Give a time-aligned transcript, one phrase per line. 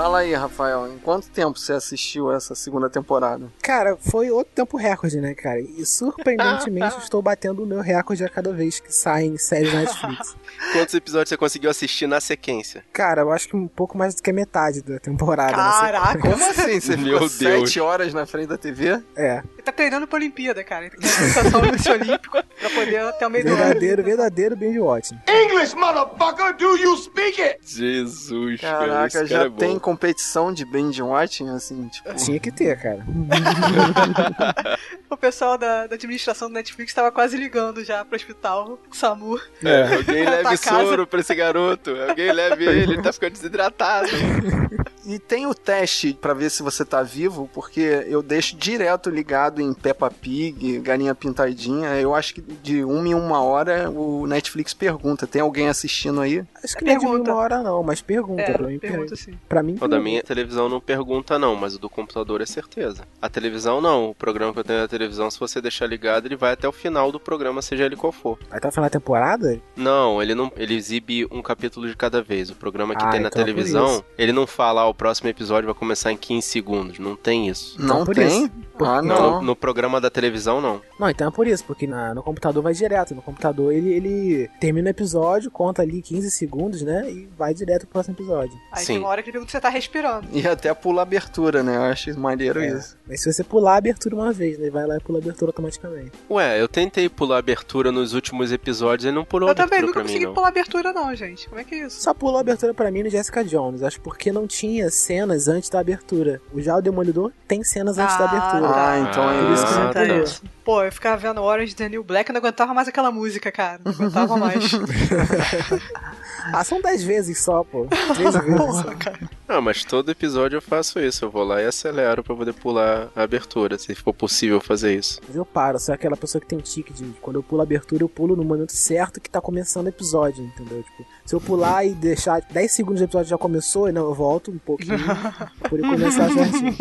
[0.00, 3.50] Fala aí, Rafael, em quanto tempo você assistiu essa segunda temporada?
[3.60, 5.60] Cara, foi outro tempo recorde, né, cara?
[5.60, 10.36] E surpreendentemente estou batendo o meu recorde a cada vez que saem séries na Netflix.
[10.72, 12.84] Quantos episódios você conseguiu assistir na sequência?
[12.92, 15.56] Cara, eu acho que um pouco mais do que a metade da temporada.
[15.56, 16.78] Caraca, Como assim?
[16.78, 17.68] Você Meu ficou Deus.
[17.70, 19.02] sete horas na frente da TV?
[19.16, 20.86] É, Ele tá treinando pra Olimpíada, cara.
[20.86, 23.56] Ele tem que ter a sensação do Olímpico pra poder até o meio do ano.
[23.64, 25.18] verdadeiro, verdadeiro binge watching.
[25.26, 27.58] English, motherfucker, do you speak it?
[27.64, 29.56] Jesus, cara, Caraca, esse cara já é bom.
[29.56, 32.14] tem competição de binge watching, assim, tipo...
[32.14, 33.06] Tinha que ter, cara.
[35.10, 39.40] O pessoal da, da administração do Netflix tava quase ligando já pro hospital, o SAMU.
[39.64, 41.96] É, alguém leve soro pra esse garoto.
[42.08, 44.08] Alguém leve ele, ele tá ficando desidratado.
[45.08, 49.58] E tem o teste pra ver se você tá vivo, porque eu deixo direto ligado
[49.62, 51.94] em Peppa Pig, Galinha Pintadinha.
[51.98, 56.44] Eu acho que de uma em uma hora o Netflix pergunta: tem alguém assistindo aí?
[56.62, 57.30] Acho que não é de Pergunta.
[57.30, 58.78] uma hora não, mas pergunta É, pra mim.
[58.78, 59.14] pergunta.
[59.48, 63.04] Pra mim, O da minha televisão não pergunta não, mas o do computador é certeza.
[63.22, 66.36] A televisão não, o programa que eu tenho na televisão, se você deixar ligado, ele
[66.36, 68.38] vai até o final do programa, seja ele qual for.
[68.50, 69.58] Vai estar no final da temporada?
[69.74, 72.50] Não, ele não, ele exibe um capítulo de cada vez.
[72.50, 74.04] O programa que Ah, tem na então é televisão, isso.
[74.18, 76.98] ele não fala, ah, o próximo episódio vai começar em 15 segundos.
[76.98, 77.80] Não tem isso.
[77.80, 78.26] Não por tem?
[78.44, 78.50] isso.
[78.80, 79.30] Ah, Não, não.
[79.40, 80.80] no, no programa da televisão não.
[81.00, 83.14] Não, então é por isso, porque na- no computador vai direto.
[83.14, 87.10] No computador ele, ele termina o episódio, conta ali 15 segundos, né?
[87.10, 88.56] E vai direto pro próximo episódio.
[88.72, 88.86] Aí Sim.
[88.94, 90.28] tem uma hora que ele pergunta se você tá respirando.
[90.32, 91.76] E até pula a abertura, né?
[91.76, 92.68] Eu acho maneiro É.
[92.68, 92.96] isso.
[93.06, 94.68] Mas se você pular a abertura uma vez, né?
[94.70, 96.12] Vai lá e pula a abertura automaticamente.
[96.30, 99.78] Ué, eu tentei pular a abertura nos últimos episódios e não pulou a Eu também
[99.78, 100.34] abertura nunca pra mim, consegui não.
[100.34, 101.48] pular a abertura, não, gente.
[101.48, 102.00] Como é que é isso?
[102.00, 103.82] Só pulou a abertura pra mim no Jessica Jones.
[103.82, 106.40] Acho porque não tinha cenas antes da abertura.
[106.52, 108.72] O Já o Demolidor tem cenas antes da Ah, abertura.
[108.72, 108.90] tá.
[108.92, 109.80] Ah, então é isso que isso.
[109.80, 110.00] Ah, tá.
[110.00, 110.24] pulou.
[110.64, 113.80] Pô, eu ficava vendo Orange the New Black e não aguentava mais aquela música, cara.
[113.84, 114.64] Não aguentava mais.
[116.52, 117.86] Ah, são 10 vezes só, pô.
[118.14, 118.94] 13 vezes só.
[118.96, 119.18] Cara.
[119.48, 121.24] Ah, mas todo episódio eu faço isso.
[121.24, 125.20] Eu vou lá e acelero pra poder pular a abertura, se for possível fazer isso.
[125.26, 127.64] Mas eu paro, sou aquela pessoa que tem um tique de quando eu pulo a
[127.64, 130.82] abertura, eu pulo no momento certo que tá começando o episódio, entendeu?
[130.82, 134.50] Tipo, se eu pular e deixar 10 segundos do episódio já começou, não, eu volto
[134.50, 134.98] um pouquinho
[135.68, 136.76] por ele começar certinho.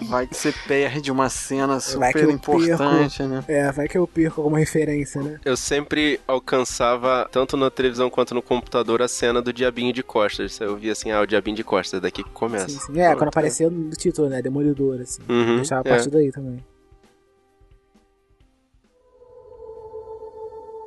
[0.00, 3.44] Ah, Vai que você perde uma cena super importante, né?
[3.48, 5.38] É, vai que eu perco alguma referência, né?
[5.44, 10.58] Eu sempre alcançava, tanto na televisão quanto no computador, a cena do Diabinho de Costas.
[10.60, 12.68] Eu via assim, ah, o Diabinho de Costas, é daqui que começa.
[12.68, 12.98] Sim, sim.
[12.98, 13.18] É, Pronto.
[13.18, 14.40] quando apareceu no título, né?
[14.40, 15.22] Demolidor, assim.
[15.28, 15.94] Uhum, Deixava a é.
[15.94, 16.64] partir daí também.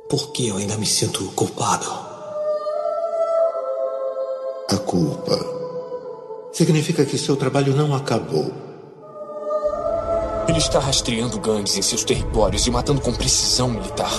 [0.08, 1.86] Por que eu ainda me sinto culpado?
[4.70, 5.54] A culpa
[6.54, 8.54] Significa que seu trabalho não acabou.
[10.46, 14.12] Ele está rastreando gangues em seus territórios e matando com precisão militar.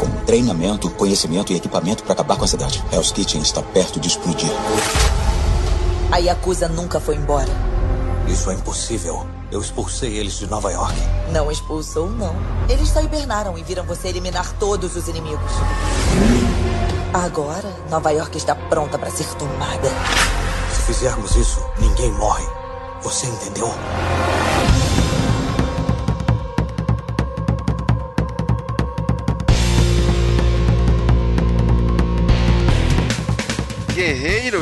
[0.00, 2.82] Com treinamento, conhecimento e equipamento para acabar com a cidade.
[2.90, 4.48] Hell's Kitchen está perto de explodir.
[6.10, 7.50] A Yakuza nunca foi embora.
[8.26, 9.26] Isso é impossível.
[9.52, 10.94] Eu expulsei eles de Nova York.
[11.30, 12.34] Não expulsou, não.
[12.66, 15.52] Eles só hibernaram e viram você eliminar todos os inimigos.
[17.12, 19.90] Agora, Nova York está pronta para ser tomada.
[20.72, 22.46] Se fizermos isso, ninguém morre.
[23.02, 23.68] Você entendeu?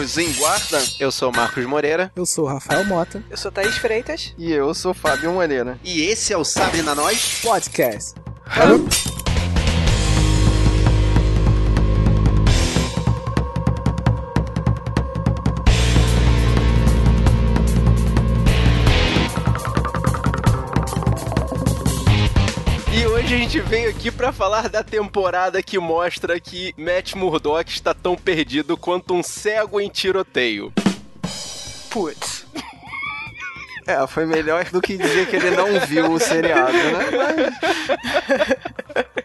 [0.08, 0.82] Guerreiros em guarda.
[0.98, 2.10] Eu sou Marcos Moreira.
[2.16, 4.32] Eu sou o Rafael Mota, Eu sou Thaís Freitas.
[4.38, 5.78] E eu sou Fábio Moreira.
[5.84, 7.40] E esse é o Sabre na Nós.
[7.42, 8.14] podcast.
[23.58, 28.76] Gente veio aqui pra falar da temporada que mostra que Matt Murdock está tão perdido
[28.76, 30.72] quanto um cego em tiroteio.
[31.90, 32.46] Putz.
[33.84, 37.50] É, foi melhor do que dizer que ele não viu o seriado, né?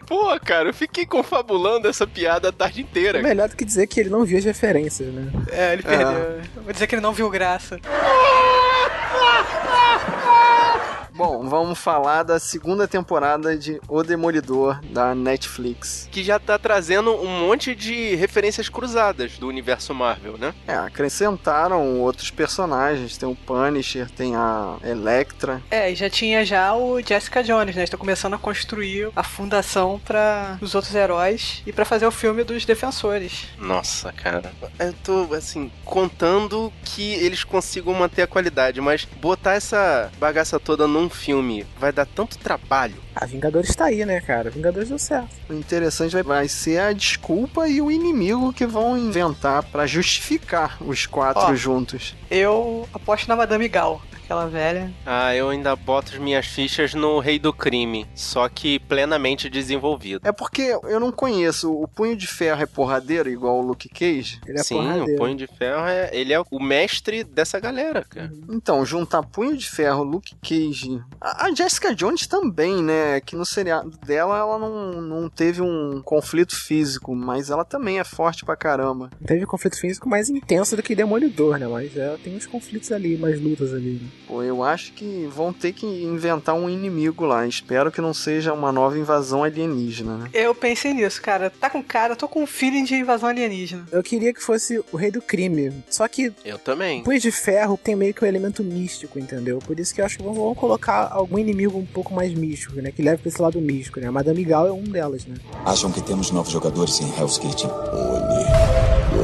[0.06, 3.20] Pô, cara, eu fiquei confabulando essa piada a tarde inteira.
[3.20, 5.30] É melhor do que dizer que ele não viu as referências, né?
[5.52, 6.40] É, ele perdeu.
[6.56, 7.78] Vou dizer que ele não viu graça.
[11.16, 16.08] Bom, vamos falar da segunda temporada de O Demolidor da Netflix.
[16.10, 20.52] Que já tá trazendo um monte de referências cruzadas do universo Marvel, né?
[20.66, 25.62] É, acrescentaram outros personagens, tem o Punisher, tem a Electra.
[25.70, 27.84] É, e já tinha já o Jessica Jones, né?
[27.84, 32.42] Estão começando a construir a fundação para os outros heróis e pra fazer o filme
[32.42, 33.46] dos defensores.
[33.56, 34.52] Nossa, cara.
[34.80, 40.88] Eu tô, assim, contando que eles consigam manter a qualidade, mas botar essa bagaça toda
[40.88, 42.96] num um filme vai dar tanto trabalho.
[43.14, 44.50] A Vingadores tá aí, né, cara?
[44.50, 45.28] Vingadores deu certo.
[45.48, 51.06] O interessante vai, ser a desculpa e o inimigo que vão inventar pra justificar os
[51.06, 51.54] quatro Ó.
[51.54, 52.14] juntos.
[52.30, 54.90] Eu aposto na Madame Gal, aquela velha.
[55.04, 60.26] Ah, eu ainda boto as minhas fichas no Rei do Crime, só que plenamente desenvolvido.
[60.26, 61.72] É porque eu não conheço.
[61.72, 64.40] O Punho de Ferro é porradeiro igual o Luke Cage?
[64.46, 65.12] Ele é Sim, porradeiro.
[65.14, 68.32] o Punho de Ferro, é, ele é o mestre dessa galera, cara.
[68.50, 71.00] Então, juntar Punho de Ferro, Luke Cage.
[71.20, 73.20] A, a Jessica Jones também, né?
[73.20, 78.04] Que no seriado dela ela não, não teve um conflito físico, mas ela também é
[78.04, 79.10] forte pra caramba.
[79.26, 81.66] Teve conflito físico mais intenso do que Demolidor, né?
[81.66, 83.94] Mas é, tem uns conflitos ali, umas lutas ali.
[83.94, 84.13] Né?
[84.26, 87.46] Pô, eu acho que vão ter que inventar um inimigo lá.
[87.46, 90.30] Espero que não seja uma nova invasão alienígena, né?
[90.32, 91.50] Eu pensei nisso, cara.
[91.50, 93.86] Tá com cara, tô com um feeling de invasão alienígena.
[93.92, 95.72] Eu queria que fosse o Rei do Crime.
[95.88, 97.02] Só que Eu também.
[97.02, 99.58] Punho de Ferro tem meio que um elemento místico, entendeu?
[99.58, 102.90] Por isso que eu acho que vão, colocar algum inimigo um pouco mais místico, né?
[102.90, 104.06] Que leva pra esse lado místico, né?
[104.06, 105.36] A Madame Gal é um delas, né?
[105.64, 107.70] Acham que temos novos jogadores em Hell's Kitchen?
[107.70, 108.44] Oni,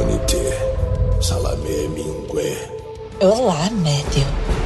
[0.03, 2.81] Unite, Salame Mingue.
[3.21, 4.60] Olá, Matthew.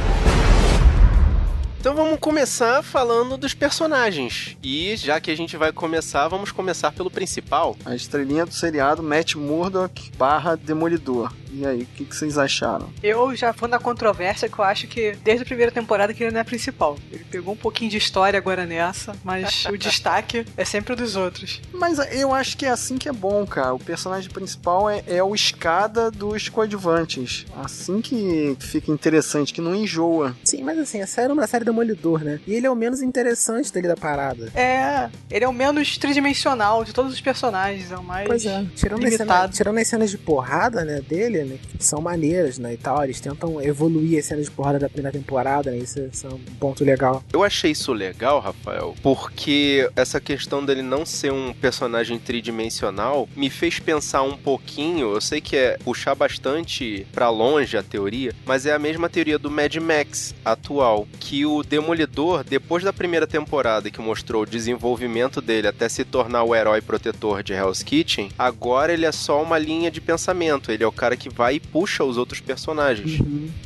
[1.85, 4.57] Então vamos começar falando dos personagens.
[4.63, 7.77] E já que a gente vai começar, vamos começar pelo principal.
[7.85, 11.31] A estrelinha do seriado Matt Murdock barra Demolidor.
[11.55, 12.89] E aí, o que, que vocês acharam?
[13.01, 16.31] Eu já vou na controvérsia que eu acho que desde a primeira temporada que ele
[16.31, 16.97] não é principal.
[17.11, 21.15] Ele pegou um pouquinho de história agora nessa, mas o destaque é sempre o dos
[21.15, 21.61] outros.
[21.73, 23.73] Mas eu acho que é assim que é bom, cara.
[23.73, 27.45] O personagem principal é, é o escada dos coadjuvantes.
[27.55, 30.35] Assim que fica interessante, que não enjoa.
[30.43, 32.39] Sim, mas assim, a série é uma série Demolidor, né?
[32.45, 34.51] E ele é o menos interessante dele da parada.
[34.53, 38.65] É, ele é o menos tridimensional de todos os personagens, é o mais Pois é.
[38.75, 42.77] Tirando as, cenas, tirando as cenas de porrada, né, dele, né, são maneiras, né, e
[42.77, 43.03] tal.
[43.03, 46.39] Eles tentam evoluir as cenas de porrada da primeira temporada, né, isso, isso é um
[46.59, 47.23] ponto legal.
[47.31, 53.49] Eu achei isso legal, Rafael, porque essa questão dele não ser um personagem tridimensional me
[53.49, 55.13] fez pensar um pouquinho.
[55.13, 59.37] Eu sei que é puxar bastante pra longe a teoria, mas é a mesma teoria
[59.37, 65.41] do Mad Max atual, que o Demolidor, depois da primeira temporada que mostrou o desenvolvimento
[65.41, 69.57] dele até se tornar o herói protetor de Hell's Kitchen, agora ele é só uma
[69.57, 70.71] linha de pensamento.
[70.71, 73.19] Ele é o cara que vai e puxa os outros personagens.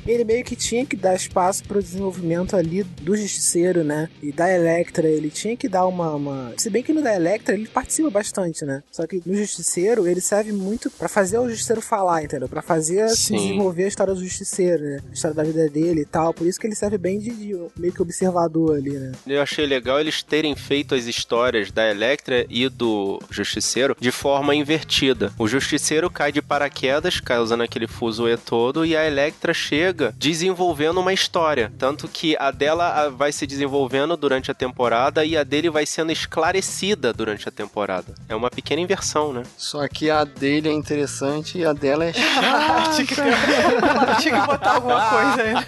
[0.07, 4.09] Ele meio que tinha que dar espaço pro desenvolvimento ali do Justiceiro, né?
[4.21, 6.53] E da Electra, ele tinha que dar uma, uma...
[6.57, 8.83] Se bem que no da Electra ele participa bastante, né?
[8.91, 12.49] Só que no Justiceiro ele serve muito pra fazer o Justiceiro falar, entendeu?
[12.49, 13.35] Pra fazer se Sim.
[13.35, 14.99] desenvolver a história do Justiceiro, né?
[15.09, 16.33] A história da vida dele e tal.
[16.33, 19.11] Por isso que ele serve bem de, de meio que observador ali, né?
[19.27, 24.55] Eu achei legal eles terem feito as histórias da Electra e do Justiceiro de forma
[24.55, 25.31] invertida.
[25.37, 31.13] O Justiceiro cai de paraquedas, causando aquele fuzuê todo, e a Electra chega desenvolvendo uma
[31.13, 31.71] história.
[31.77, 36.11] Tanto que a dela vai se desenvolvendo durante a temporada e a dele vai sendo
[36.11, 38.13] esclarecida durante a temporada.
[38.27, 39.43] É uma pequena inversão, né?
[39.57, 42.11] Só que a dele é interessante e a dela é
[42.95, 43.15] tinha, que,
[44.21, 45.53] tinha que botar alguma coisa aí.
[45.53, 45.65] né?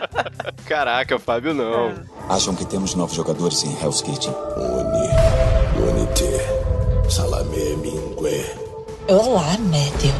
[0.66, 1.94] Caraca, Fábio, não.
[2.28, 4.32] Acham que temos novos jogadores em Hell's Kitchen?
[4.56, 8.44] Oni, Unite, Salame Mingue.
[9.08, 10.14] Olá, Matthew.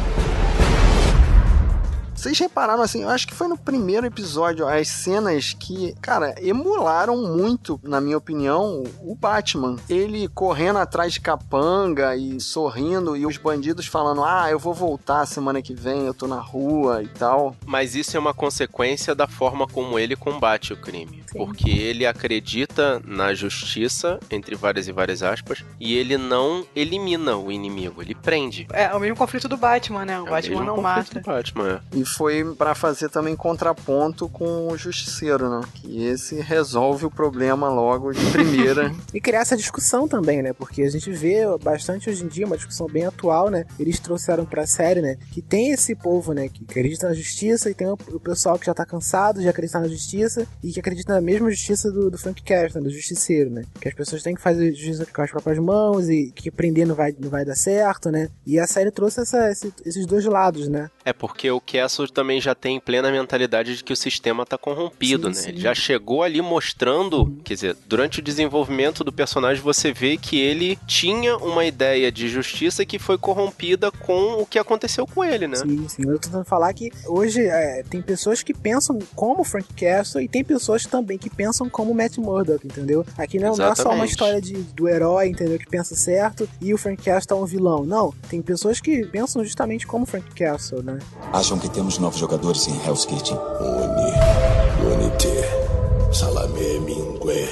[2.25, 7.17] Vocês repararam assim, eu acho que foi no primeiro episódio as cenas que, cara, emularam
[7.21, 9.75] muito, na minha opinião, o Batman.
[9.87, 15.27] Ele correndo atrás de capanga e sorrindo e os bandidos falando: "Ah, eu vou voltar
[15.27, 17.55] semana que vem, eu tô na rua" e tal.
[17.63, 21.23] Mas isso é uma consequência da forma como ele combate o crime.
[21.31, 27.51] Porque ele acredita na justiça, entre várias e várias aspas, e ele não elimina o
[27.51, 28.65] inimigo, ele prende.
[28.73, 30.19] É, é o mesmo conflito do Batman, né?
[30.19, 31.19] O É Batman mesmo não conflito mata.
[31.19, 31.97] do Batman, é.
[31.99, 35.61] E foi pra fazer também contraponto com o Justiceiro, né?
[35.75, 38.93] Que esse resolve o problema logo de primeira.
[39.13, 40.51] E criar essa discussão também, né?
[40.51, 43.65] Porque a gente vê bastante hoje em dia, uma discussão bem atual, né?
[43.79, 45.15] Eles trouxeram pra série, né?
[45.31, 46.49] Que tem esse povo, né?
[46.49, 49.79] Que acredita na justiça e tem o o pessoal que já tá cansado de acreditar
[49.79, 52.87] na justiça e que acredita na mesma justiça do, do Frank Castle, né?
[52.89, 53.63] do justiceiro, né?
[53.79, 56.95] Que as pessoas têm que fazer justiça com as próprias mãos e que prender não
[56.95, 58.29] vai, não vai dar certo, né?
[58.45, 60.89] E a série trouxe essa- esse- esses dois lados, né?
[61.03, 65.33] É porque o Castle também já tem plena mentalidade de que o sistema tá corrompido,
[65.33, 65.43] Sim, né?
[65.43, 65.49] sim.
[65.49, 70.39] Ele já chegou ali mostrando, quer dizer, durante o desenvolvimento do personagem você vê que
[70.39, 75.47] ele tinha uma ideia de justiça que foi corrompida com o que aconteceu com ele,
[75.47, 75.57] né?
[75.57, 76.03] Sim, sim.
[76.03, 80.27] Eu tô tentando falar que hoje é, tem pessoas que pensam como Frank Castle e
[80.27, 83.05] tem pessoas também que pensam como Matt Murdock, entendeu?
[83.17, 85.57] Aqui não, não é só uma história de, do herói, entendeu?
[85.57, 87.85] Que pensa certo e o Frank Castle é um vilão.
[87.85, 90.99] Não, tem pessoas que pensam justamente como Frank Castle, né?
[91.31, 93.37] Acham que temos novos jogadores em Hell's Kitchen?
[93.59, 94.11] Oni,
[94.93, 95.43] Unite,
[96.11, 97.49] Salame mingue.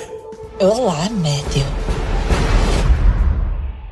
[0.59, 1.82] Olá, Matthew.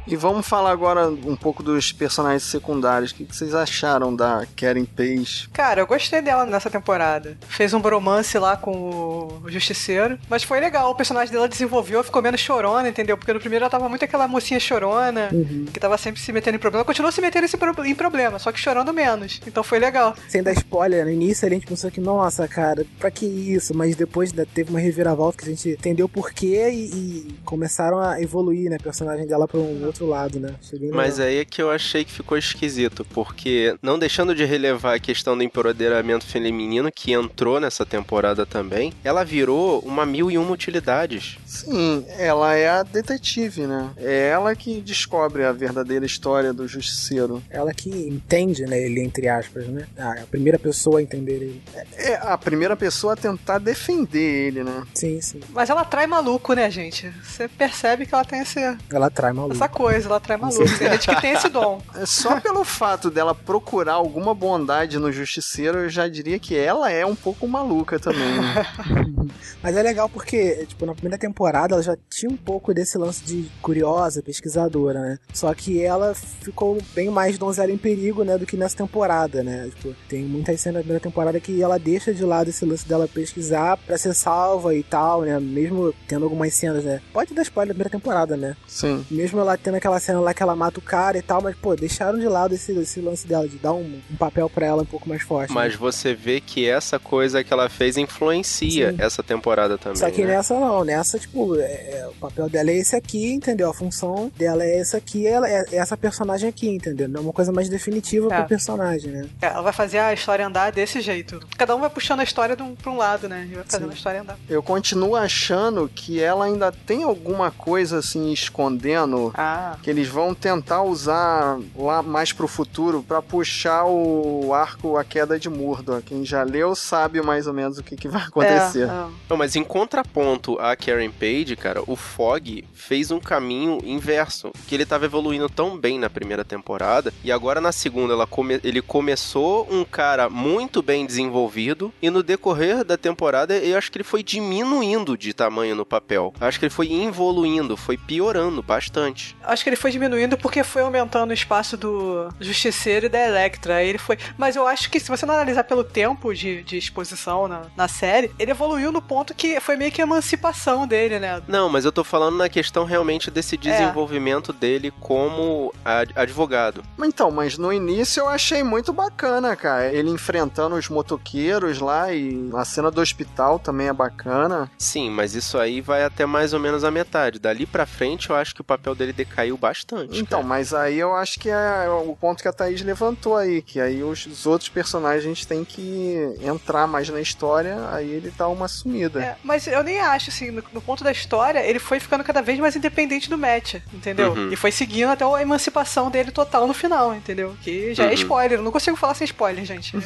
[0.07, 3.11] E vamos falar agora um pouco dos personagens secundários.
[3.11, 5.47] O que vocês acharam da Karen Page?
[5.53, 7.37] Cara, eu gostei dela nessa temporada.
[7.47, 10.17] Fez um bromance lá com o Justiceiro.
[10.27, 13.15] Mas foi legal, o personagem dela desenvolveu, ficou menos chorona, entendeu?
[13.15, 15.65] Porque no primeiro ela tava muito aquela mocinha chorona, Uhum.
[15.71, 16.83] que tava sempre se metendo em problema.
[16.83, 17.45] Continuou se metendo
[17.85, 19.39] em problema, só que chorando menos.
[19.45, 20.15] Então foi legal.
[20.27, 23.73] Sem dar spoiler, no início a gente pensou que, nossa, cara, pra que isso?
[23.77, 28.19] Mas depois teve uma reviravolta que a gente entendeu por quê e, e começaram a
[28.21, 30.55] evoluir, né, a personagem dela pra um outro lado, né?
[30.93, 31.31] Mas legal.
[31.31, 35.37] aí é que eu achei que ficou esquisito, porque não deixando de relevar a questão
[35.37, 41.37] do empoderamento feminino que entrou nessa temporada também, ela virou uma mil e uma utilidades.
[41.45, 43.91] Sim, ela é a detetive, né?
[43.97, 47.43] É ela que descobre a verdadeira história do Justiceiro.
[47.49, 49.87] Ela que entende, né, ele, entre aspas, né?
[49.97, 51.61] A primeira pessoa a entender ele.
[51.97, 54.83] É a primeira pessoa a tentar defender ele, né?
[54.93, 55.39] Sim, sim.
[55.49, 57.11] Mas ela atrai maluco, né, gente?
[57.23, 58.59] Você percebe que ela tem esse,
[58.91, 59.55] Ela atrai maluco.
[59.55, 60.63] essa coisa, ela atrai maluco.
[60.77, 61.81] Tem gente que tem esse dom.
[61.95, 66.89] É Só pelo fato dela procurar alguma bondade no Justiceiro, eu já diria que ela
[66.91, 68.39] é um pouco maluca também.
[68.39, 68.65] né?
[69.61, 73.23] Mas é legal porque, tipo, na primeira temporada ela já tinha um pouco desse lance
[73.23, 75.19] de curiosa, pesquisadora, né?
[75.33, 79.69] Só que ela ficou bem mais donzela em perigo, né, do que nessa temporada, né?
[79.75, 83.07] Tipo, tem muitas cenas na primeira temporada que ela deixa de lado esse lance dela
[83.07, 85.39] pesquisar pra ser salva e tal, né?
[85.39, 87.01] Mesmo tendo algumas cenas, né?
[87.13, 88.55] Pode dar spoiler da primeira temporada, né?
[88.67, 89.05] Sim.
[89.11, 91.75] Mesmo ela tendo aquela cena lá que ela mata o cara e tal, mas, pô,
[91.75, 94.85] deixaram de lado esse, esse lance dela, de dar um, um papel pra ela um
[94.85, 95.51] pouco mais forte.
[95.53, 95.77] Mas né?
[95.79, 98.97] você vê que essa coisa que ela fez influencia Sim.
[98.99, 99.97] essa temporada também.
[99.97, 100.35] Só que né?
[100.35, 101.61] nessa não, nessa, tipo, é-
[101.99, 103.69] é, o papel dela é esse aqui, entendeu?
[103.69, 107.07] A função dela é essa aqui, ela é, é essa personagem aqui, entendeu?
[107.07, 108.37] Não é uma coisa mais definitiva É.
[108.39, 109.27] pro personagem, né?
[109.41, 111.39] É, Ela vai fazer a história andar desse jeito.
[111.57, 113.47] Cada um vai puxando a história de um, pra um lado, né?
[113.51, 113.91] E vai fazendo Sim.
[113.91, 114.37] a história andar.
[114.49, 119.60] Eu continuo achando que ela ainda tem alguma coisa assim escondendo Ah.
[119.81, 125.39] Que eles vão tentar usar lá mais pro futuro pra puxar o arco A Queda
[125.39, 126.03] de Murdoch.
[126.03, 128.87] Quem já leu sabe mais ou menos o que, que vai acontecer.
[128.87, 129.05] É, é.
[129.29, 134.51] Não, mas em contraponto a Karen Page, cara, o Fog fez um caminho inverso.
[134.67, 137.13] Que ele tava evoluindo tão bem na primeira temporada.
[137.23, 141.93] E agora na segunda ela come- ele começou um cara muito bem desenvolvido.
[142.01, 146.33] E no decorrer da temporada eu acho que ele foi diminuindo de tamanho no papel.
[146.39, 149.35] Eu acho que ele foi evoluindo, foi piorando bastante.
[149.51, 153.75] Acho que ele foi diminuindo porque foi aumentando o espaço do Justiceiro e da Electra.
[153.75, 154.17] Aí ele foi.
[154.37, 157.87] Mas eu acho que se você não analisar pelo tempo de, de exposição na, na
[157.87, 161.41] série, ele evoluiu no ponto que foi meio que a emancipação dele, né?
[161.47, 166.83] Não, mas eu tô falando na questão realmente desse desenvolvimento dele como ad- advogado.
[167.03, 169.91] Então, mas no início eu achei muito bacana, cara.
[169.93, 174.71] Ele enfrentando os motoqueiros lá e a cena do hospital também é bacana.
[174.77, 177.39] Sim, mas isso aí vai até mais ou menos a metade.
[177.39, 180.19] Dali pra frente, eu acho que o papel dele decaiu bastante.
[180.19, 180.47] Então, cara.
[180.49, 184.03] mas aí eu acho que é o ponto que a Thaís levantou aí, que aí
[184.03, 189.21] os, os outros personagens têm que entrar mais na história, aí ele dá uma sumida.
[189.21, 192.41] É, mas eu nem acho, assim, no, no ponto da história, ele foi ficando cada
[192.41, 194.33] vez mais independente do Matt, entendeu?
[194.33, 194.51] Uhum.
[194.51, 197.55] E foi seguindo até a emancipação dele total no final, entendeu?
[197.61, 198.13] Que já é Uhum.
[198.13, 199.93] spoiler, eu não consigo falar sem spoiler, gente.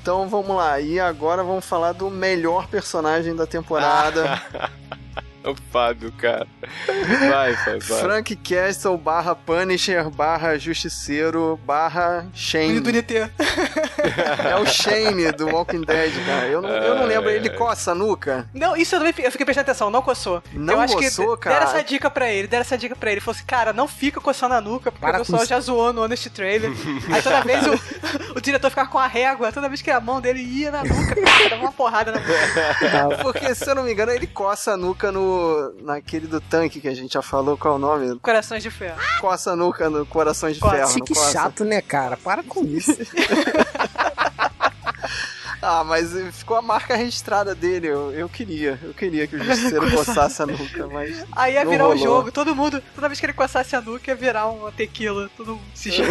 [0.00, 4.42] Então vamos lá, e agora vamos falar do melhor personagem da temporada.
[5.44, 6.46] o Fábio, cara.
[7.30, 8.00] Vai, vai, vai.
[8.00, 12.80] Frank Castle barra Punisher barra Justiceiro barra Shane.
[12.80, 13.30] do NT.
[14.48, 16.46] É o Shane do Walking Dead, cara.
[16.46, 18.48] Eu não, eu não lembro, ele coça a nuca?
[18.52, 20.42] Não, isso eu também eu fiquei prestando atenção, não coçou.
[20.52, 21.60] Não eu acho coçou, que cara?
[21.60, 23.20] deram essa dica pra ele, deram essa dica pra ele.
[23.20, 25.92] Falou assim, cara, não fica coçando a nuca, porque Para o pessoal com já zoou
[25.92, 26.70] no Honest Trailer.
[27.12, 30.20] Aí toda vez o, o diretor ficava com a régua, toda vez que a mão
[30.20, 33.22] dele ia na nuca, cara, dava uma porrada na nuca.
[33.22, 35.31] Porque, se eu não me engano, ele coça a nuca no.
[35.82, 38.18] Naquele do tanque que a gente já falou, qual é o nome?
[38.20, 39.00] Corações de ferro.
[39.20, 40.76] Coça a nuca no Corações de Coça.
[40.76, 41.04] Ferro.
[41.04, 42.16] Que chato, né, cara?
[42.16, 42.96] Para com isso.
[45.62, 47.86] Ah, mas ficou a marca registrada dele.
[47.86, 51.24] Eu, eu queria, eu queria que o Justiceiro coçasse a nuca, mas.
[51.30, 52.04] Aí ia não virar um rolou.
[52.04, 55.52] jogo, todo mundo, toda vez que ele coçasse a nuca, ia virar uma tequila, todo
[55.52, 55.92] mundo se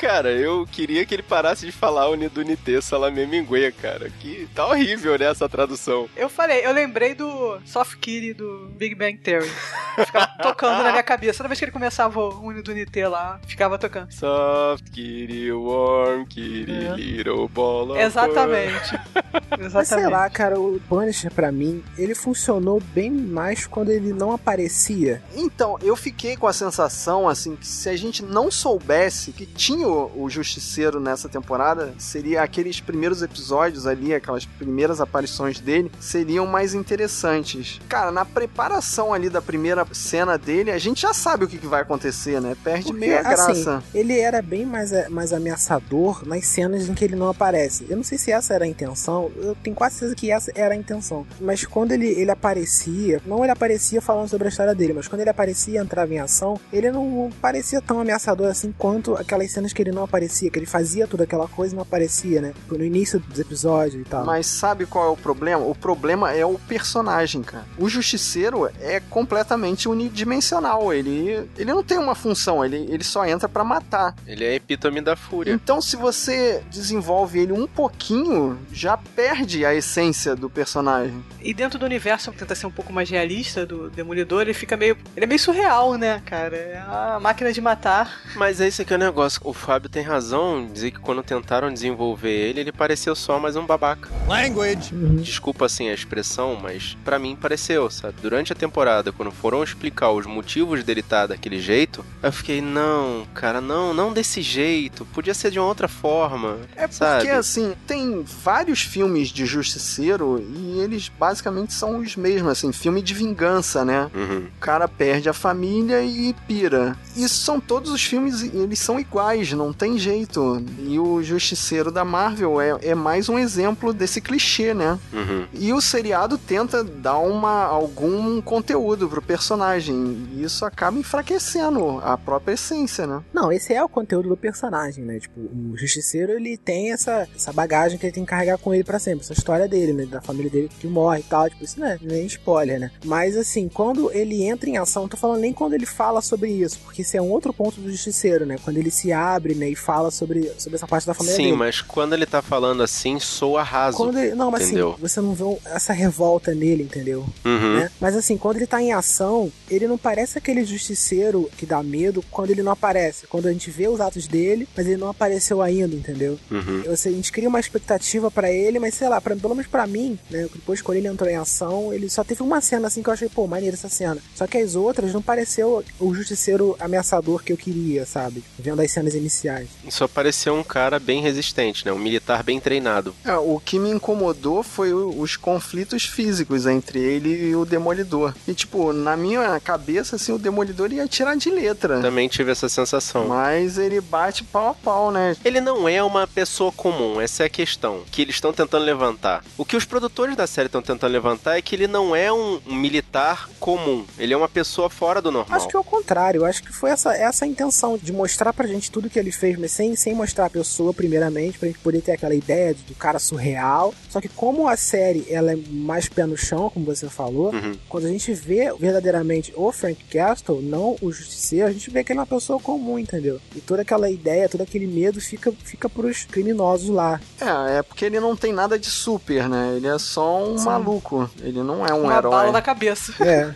[0.00, 4.10] Cara, eu queria que ele parasse de falar Unidunité Salamé Mingue, cara.
[4.18, 6.08] Que tá horrível, né, essa tradução.
[6.16, 9.50] Eu falei, eu lembrei do Soft Kitty do Big Bang Theory.
[10.04, 11.38] ficava tocando na minha cabeça.
[11.38, 14.12] Toda vez que ele começava o Uni do Nite lá, ficava tocando.
[14.12, 16.94] Soft, kitty, warm, kitty, É.
[16.96, 18.98] little ball of Exatamente.
[19.50, 20.10] Mas sei Exatamente.
[20.12, 25.22] lá, cara, o Punisher pra mim, ele funcionou bem mais quando ele não aparecia.
[25.34, 29.86] Então, eu fiquei com a sensação, assim, que se a gente não soubesse que tinha
[29.88, 36.46] o, o Justiceiro nessa temporada, seria aqueles primeiros episódios ali, aquelas primeiras aparições dele, seriam
[36.46, 37.80] mais interessantes.
[37.88, 41.66] Cara, na preparação ali da primeira cena dele, a gente já sabe o que, que
[41.66, 42.56] vai acontecer, né?
[42.62, 43.50] Perde Porque, meio a graça.
[43.50, 47.86] assim, ele era bem mais, mais ameaçador nas cenas em que ele não aparece.
[47.88, 50.74] Eu não sei se essa era a intenção, eu tenho quase certeza que essa era
[50.74, 51.26] a intenção.
[51.40, 55.20] Mas quando ele, ele aparecia, não ele aparecia falando sobre a história dele, mas quando
[55.20, 59.72] ele aparecia e entrava em ação, ele não parecia tão ameaçador assim quanto aquelas cenas
[59.72, 62.52] que ele não aparecia, que ele fazia toda aquela coisa e não aparecia, né?
[62.68, 64.24] No início dos episódios e tal.
[64.24, 65.64] Mas sabe qual é o problema?
[65.64, 67.64] O problema é o personagem, cara.
[67.78, 70.92] O Justiceiro é completamente unidimensional.
[70.92, 74.14] Ele, ele não tem uma função, ele, ele só entra pra matar.
[74.26, 75.52] Ele é a epítome da fúria.
[75.52, 81.22] Então, se você desenvolve ele um pouquinho, já perde a essência do personagem.
[81.42, 84.76] E dentro do universo que tenta ser um pouco mais realista do Demolidor, ele fica
[84.76, 84.96] meio.
[85.16, 86.56] Ele é meio surreal, né, cara?
[86.56, 88.20] É a máquina de matar.
[88.36, 89.40] Mas é esse que é o negócio.
[89.44, 93.56] O Fábio tem razão em dizer que quando tentaram desenvolver ele, ele pareceu só mais
[93.56, 94.08] um babaca.
[94.26, 94.94] Language.
[95.22, 98.16] Desculpa assim a expressão, mas pra mim pareceu, sabe?
[98.20, 103.26] Durante a temporada, quando foram explicar os motivos dele estar daquele jeito, eu fiquei, não,
[103.34, 105.04] cara, não, não desse jeito.
[105.06, 106.58] Podia ser de uma outra forma.
[106.76, 107.24] É sabe?
[107.24, 113.02] porque, assim, tem vários filmes de Justiceiro e eles basicamente são os mesmos, assim, filme
[113.02, 114.10] de vingança, né?
[114.14, 114.46] Uhum.
[114.56, 116.96] O cara perde a família e pira.
[117.16, 120.62] E são todos os filmes, eles são iguais, não tem jeito.
[120.78, 124.98] E o Justiceiro da Marvel é, é mais um exemplo desse clichê, né?
[125.12, 125.46] Uhum.
[125.52, 129.49] E o seriado tenta dar uma, algum conteúdo pro personagem.
[129.56, 133.22] E isso acaba enfraquecendo a própria essência, né?
[133.32, 135.18] Não, esse é o conteúdo do personagem, né?
[135.18, 138.84] Tipo, o Justiceiro, ele tem essa, essa bagagem que ele tem que carregar com ele
[138.84, 139.20] pra sempre.
[139.24, 140.06] Essa história dele, né?
[140.06, 141.48] Da família dele que morre e tal.
[141.48, 142.90] Tipo, isso não é nem spoiler, né?
[143.04, 146.50] Mas, assim, quando ele entra em ação, não tô falando nem quando ele fala sobre
[146.50, 148.56] isso, porque esse é um outro ponto do Justiceiro, né?
[148.62, 149.68] Quando ele se abre, né?
[149.70, 151.56] E fala sobre, sobre essa parte da família Sim, dele.
[151.56, 153.96] mas quando ele tá falando assim, soa raso.
[153.96, 154.90] Quando ele- não, mas entendeu?
[154.92, 157.24] assim, você não vê essa revolta nele, entendeu?
[157.44, 157.76] Uhum.
[157.78, 157.90] né?
[158.00, 159.39] Mas assim, quando ele tá em ação,
[159.70, 163.26] ele não parece aquele justiceiro que dá medo quando ele não aparece.
[163.26, 166.38] Quando a gente vê os atos dele, mas ele não apareceu ainda, entendeu?
[166.50, 166.82] Uhum.
[166.90, 170.18] A gente cria uma expectativa pra ele, mas sei lá, pra, pelo menos pra mim,
[170.30, 170.48] né?
[170.52, 173.28] Depois quando ele entrou em ação, ele só teve uma cena assim que eu achei,
[173.28, 174.18] pô, maneira essa cena.
[174.34, 178.42] Só que as outras não pareceu o justiceiro ameaçador que eu queria, sabe?
[178.58, 179.68] Vendo as cenas iniciais.
[179.88, 181.92] Só pareceu um cara bem resistente, né?
[181.92, 183.14] Um militar bem treinado.
[183.24, 188.34] É, o que me incomodou foi os conflitos físicos entre ele e o Demolidor.
[188.46, 189.29] E, tipo, na minha
[189.62, 192.00] cabeça, assim, o Demolidor ia tirar de letra.
[192.00, 193.26] Também tive essa sensação.
[193.28, 195.36] Mas ele bate pau a pau, né?
[195.44, 199.44] Ele não é uma pessoa comum, essa é a questão que eles estão tentando levantar.
[199.56, 202.60] O que os produtores da série estão tentando levantar é que ele não é um,
[202.66, 205.56] um militar comum, ele é uma pessoa fora do normal.
[205.56, 208.66] Acho que é o contrário, acho que foi essa, essa a intenção de mostrar pra
[208.66, 212.00] gente tudo que ele fez, mas sem, sem mostrar a pessoa primeiramente, pra gente poder
[212.02, 213.94] ter aquela ideia de- do cara surreal.
[214.08, 217.76] Só que como a série ela é mais pé no chão, como você falou, Uhum.
[217.88, 219.19] quando a gente vê verdadeiramente
[219.54, 222.98] o Frank Castle, não o Justiceiro, a gente vê que ele é uma pessoa comum,
[222.98, 223.40] entendeu?
[223.54, 227.20] E toda aquela ideia, todo aquele medo fica, fica pros criminosos lá.
[227.40, 229.74] É, é porque ele não tem nada de super, né?
[229.76, 231.30] Ele é só um maluco.
[231.40, 232.30] Ele não é um Uma herói.
[232.30, 233.12] bala na cabeça.
[233.24, 233.50] É.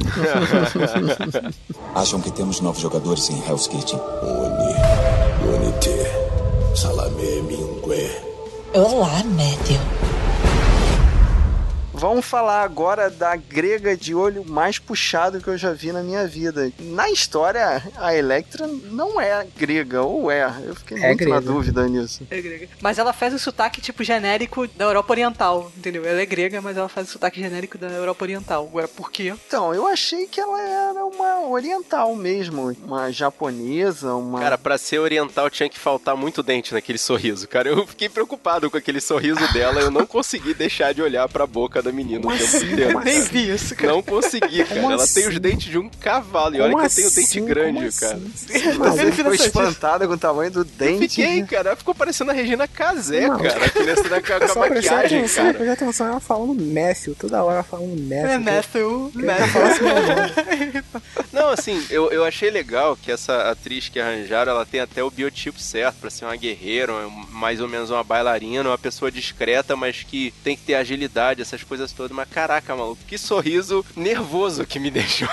[1.95, 3.99] Acham que temos novos jogadores em Hell's Kitchen?
[4.23, 4.75] Uni,
[5.57, 5.91] Unite,
[6.77, 8.11] Salame Mingue.
[8.75, 10.04] Olá, Médio.
[11.97, 16.27] Vamos falar agora da grega de olho mais puxado que eu já vi na minha
[16.27, 16.71] vida.
[16.81, 20.53] Na história, a Electra não é grega, ou é?
[20.67, 21.53] Eu fiquei É muito na grega.
[21.53, 22.27] dúvida nisso.
[22.31, 22.69] É grega.
[22.83, 26.05] Mas ela faz o sotaque tipo genérico da Europa Oriental, entendeu?
[26.05, 28.69] Ela é grega, mas ela faz o sotaque genérico da Europa Oriental.
[28.75, 29.33] Ué, por quê?
[29.47, 34.41] Então, eu achei que ela era uma oriental mesmo, uma japonesa, uma...
[34.41, 37.47] Cara, pra ser oriental tinha que faltar muito dente naquele sorriso.
[37.47, 39.81] Cara, eu fiquei preocupado com aquele sorriso dela.
[39.81, 42.73] Eu não consegui deixar de olhar pra boca da menina o Como tempo assim?
[42.73, 42.93] inteiro.
[42.93, 43.29] Como Nem assim?
[43.29, 43.93] vi isso, cara.
[43.93, 44.81] Não consegui, cara.
[44.81, 45.41] Como Ela tem os assim?
[45.41, 46.57] dentes de um cavalo.
[46.57, 47.45] E olha Como que eu tenho dente assim?
[47.45, 48.15] grande, Como cara.
[48.17, 48.47] assim?
[48.47, 49.47] Você ficou Interessante.
[49.47, 51.09] espantada com o tamanho do Eu dente.
[51.09, 51.69] fiquei, cara.
[51.71, 53.39] Ela ficou parecendo a Regina Casé, Não.
[53.39, 53.65] cara.
[53.67, 55.55] Aquele assim, com a, com a maquiagem, atenção, cara.
[55.55, 58.29] prestei atenção, ela falando Matthew, toda hora ela falando Matthew.
[58.29, 59.13] É Matthew.
[59.65, 60.85] Assim, nome.
[61.33, 65.11] Não, assim, eu, eu achei legal que essa atriz que arranjaram, ela tem até o
[65.11, 66.93] biotipo certo pra ser uma guerreira,
[67.31, 71.63] mais ou menos uma bailarina, uma pessoa discreta, mas que tem que ter agilidade, essas
[71.63, 75.29] coisas todas, mas caraca, maluco, que sorriso nervoso que me deixou.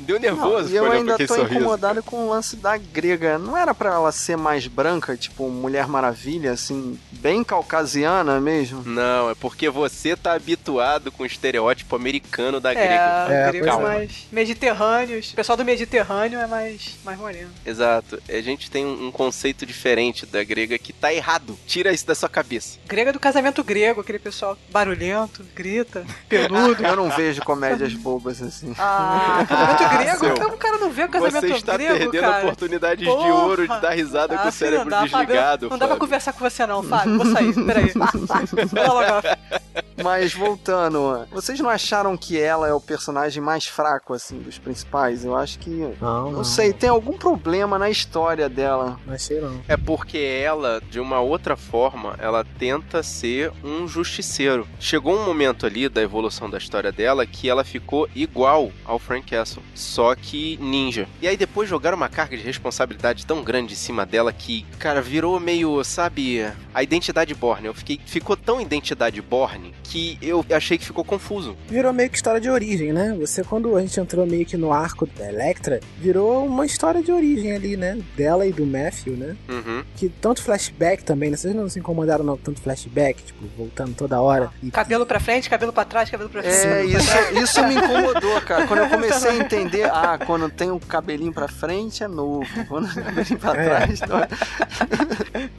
[0.00, 1.54] Deu nervoso Não, e eu ainda tô sorriso.
[1.54, 3.38] incomodado com o lance da grega.
[3.38, 8.82] Não era pra ela ser mais branca, tipo Mulher Maravilha, assim, bem caucasiana mesmo?
[8.84, 13.34] Não, é porque você tá habituado com o estereótipo americano da É, grega.
[13.34, 13.82] É, gregos é.
[13.82, 15.32] mais mediterrâneos.
[15.32, 17.50] O pessoal do Mediterrâneo é mais, mais moreno.
[17.64, 18.20] Exato.
[18.28, 21.58] A gente tem um conceito diferente da grega que tá errado.
[21.66, 22.78] Tira isso da sua cabeça.
[22.86, 25.44] Grega do casamento grego, aquele pessoal barulhento,
[25.84, 26.82] grita, peludo.
[26.84, 28.74] Eu não vejo comédias bobas assim.
[28.78, 30.18] Ah, casamento grego?
[30.18, 30.34] Seu.
[30.34, 32.42] Como o cara não vê o casamento Você está grego, perdendo cara?
[32.44, 33.34] oportunidades de Porra.
[33.34, 35.26] ouro de dar risada com Ah, o filho, cérebro não dá, Fábio.
[35.26, 35.62] desligado.
[35.70, 36.00] Não dá pra Fábio.
[36.00, 37.16] conversar com você não, Fábio.
[37.16, 37.92] Vou sair, peraí.
[38.72, 39.28] Vai logo.
[40.02, 45.24] Mas voltando, vocês não acharam que ela é o personagem mais fraco, assim, dos principais?
[45.24, 45.70] Eu acho que.
[46.00, 46.44] Não, Não não.
[46.44, 48.98] sei, tem algum problema na história dela.
[49.06, 49.60] Não achei não.
[49.68, 54.66] É porque ela, de uma outra forma, ela tenta ser um justiceiro.
[54.80, 59.30] Chegou um momento ali da evolução da história dela que ela ficou igual ao Frank
[59.30, 61.06] Castle, só que ninja.
[61.22, 65.00] E aí depois jogaram uma carga de responsabilidade tão grande em cima dela que, cara,
[65.00, 67.66] virou meio, sabe, a identidade Borne.
[67.66, 71.56] Eu fiquei, ficou tão identidade Borne que eu achei que ficou confuso.
[71.68, 73.14] Virou meio que história de origem, né?
[73.20, 77.12] Você, quando a gente entrou meio que no arco da Electra, virou uma história de
[77.12, 77.98] origem ali, né?
[78.16, 79.36] Dela e do Matthew, né?
[79.48, 79.84] Uhum.
[79.96, 81.36] Que tanto flashback também, né?
[81.36, 84.50] Vocês não se incomodaram não tanto flashback, tipo, voltando toda hora.
[84.62, 86.66] E Cabelo pra frente, cabelo pra trás, cabelo pra frente.
[86.66, 87.10] É, isso,
[87.42, 88.66] isso me incomodou, cara.
[88.66, 92.92] Quando eu comecei a entender, ah, quando tem um cabelinho pra frente é novo, quando
[92.92, 93.64] tem um cabelinho pra É.
[93.64, 94.28] trás não é.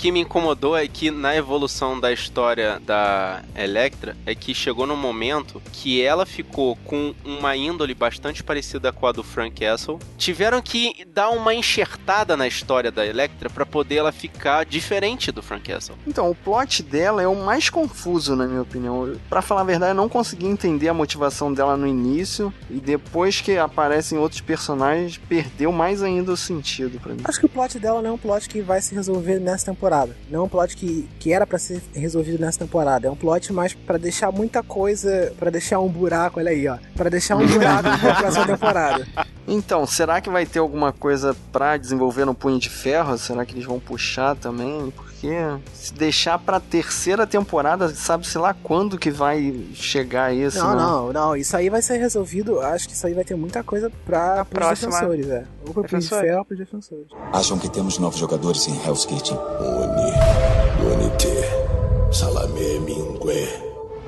[0.05, 4.95] Que me incomodou é que na evolução da história da Electra é que chegou num
[4.95, 9.97] momento que ela ficou com uma índole bastante parecida com a do Frank Castle.
[10.15, 15.41] Tiveram que dar uma enxertada na história da Electra pra poder ela ficar diferente do
[15.41, 15.95] Frank Castle.
[16.05, 19.11] Então, o plot dela é o mais confuso, na minha opinião.
[19.27, 23.41] Pra falar a verdade, eu não consegui entender a motivação dela no início e depois
[23.41, 27.21] que aparecem outros personagens, perdeu mais ainda o sentido pra mim.
[27.23, 29.94] Acho que o plot dela não é um plot que vai se resolver nessa temporada.
[30.29, 33.07] Não é um plot que, que era pra ser resolvido nessa temporada.
[33.07, 36.77] É um plot mais pra deixar muita coisa, pra deixar um buraco, olha aí, ó.
[36.95, 39.07] Pra deixar um buraco pra próxima temporada.
[39.47, 43.17] Então, será que vai ter alguma coisa pra desenvolver no Punho de Ferro?
[43.17, 44.91] Será que eles vão puxar também?
[45.25, 50.81] Porque se deixar pra terceira temporada, sabe-se lá quando que vai chegar isso, Não, né?
[50.81, 51.35] não, não.
[51.35, 52.59] Isso aí vai ser resolvido.
[52.61, 55.43] Acho que isso aí vai ter muita coisa pra, pros próxima- defensores, é.
[55.67, 56.45] Ou de Defensor.
[56.45, 57.07] Pros defensores.
[57.33, 59.37] Acham que temos novos jogadores em Hell's Kitchen?
[59.59, 63.49] Uni, Unite, Salamé Mingue.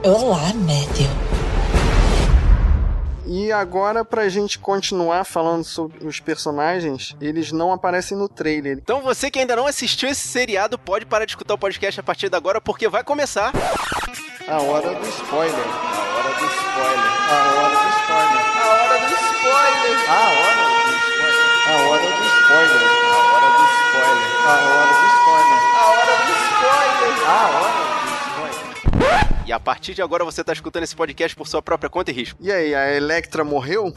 [0.03, 1.36] Olá, Matthew.
[3.29, 8.77] E agora, pra gente continuar falando sobre os personagens, eles não aparecem no trailer.
[8.81, 12.03] Então você que ainda não assistiu esse seriado pode parar de escutar o podcast a
[12.03, 13.51] partir de agora porque vai começar
[14.47, 15.53] A hora do spoiler.
[15.55, 17.07] a hora do spoiler.
[17.29, 18.41] A hora do spoiler.
[18.57, 20.09] A hora do spoiler.
[20.09, 21.37] A hora do spoiler.
[21.67, 22.96] A hora do spoiler.
[29.57, 32.39] A partir de agora você tá escutando esse podcast por sua própria conta e risco.
[32.39, 33.91] E aí, a Electra morreu?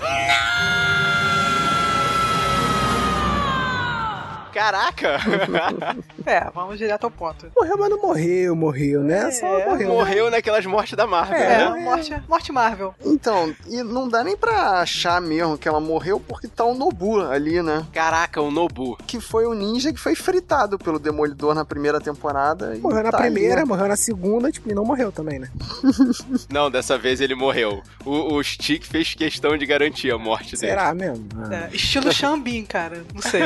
[4.53, 5.19] Caraca!
[6.27, 7.51] É, vamos direto ao ponto.
[7.57, 9.31] Morreu, mas não morreu, morreu, né?
[9.31, 9.89] Só É, morreu.
[9.89, 11.81] Morreu naquelas mortes da Marvel, É, né?
[11.83, 12.95] morte, morte Marvel.
[13.05, 17.21] Então, e não dá nem pra achar mesmo que ela morreu porque tá o Nobu
[17.23, 17.87] ali, né?
[17.93, 18.99] Caraca, o Nobu.
[19.07, 22.77] Que foi o ninja que foi fritado pelo Demolidor na primeira temporada.
[22.77, 23.65] e Morreu na tá ali, primeira, né?
[23.65, 25.49] morreu na segunda, tipo, e não morreu também, né?
[26.51, 27.83] Não, dessa vez ele morreu.
[28.05, 30.73] O, o Stick fez questão de garantir a morte dele.
[30.73, 31.27] Será mesmo?
[31.37, 31.55] Ah.
[31.73, 33.05] É, estilo Xambin, cara.
[33.15, 33.41] Não sei.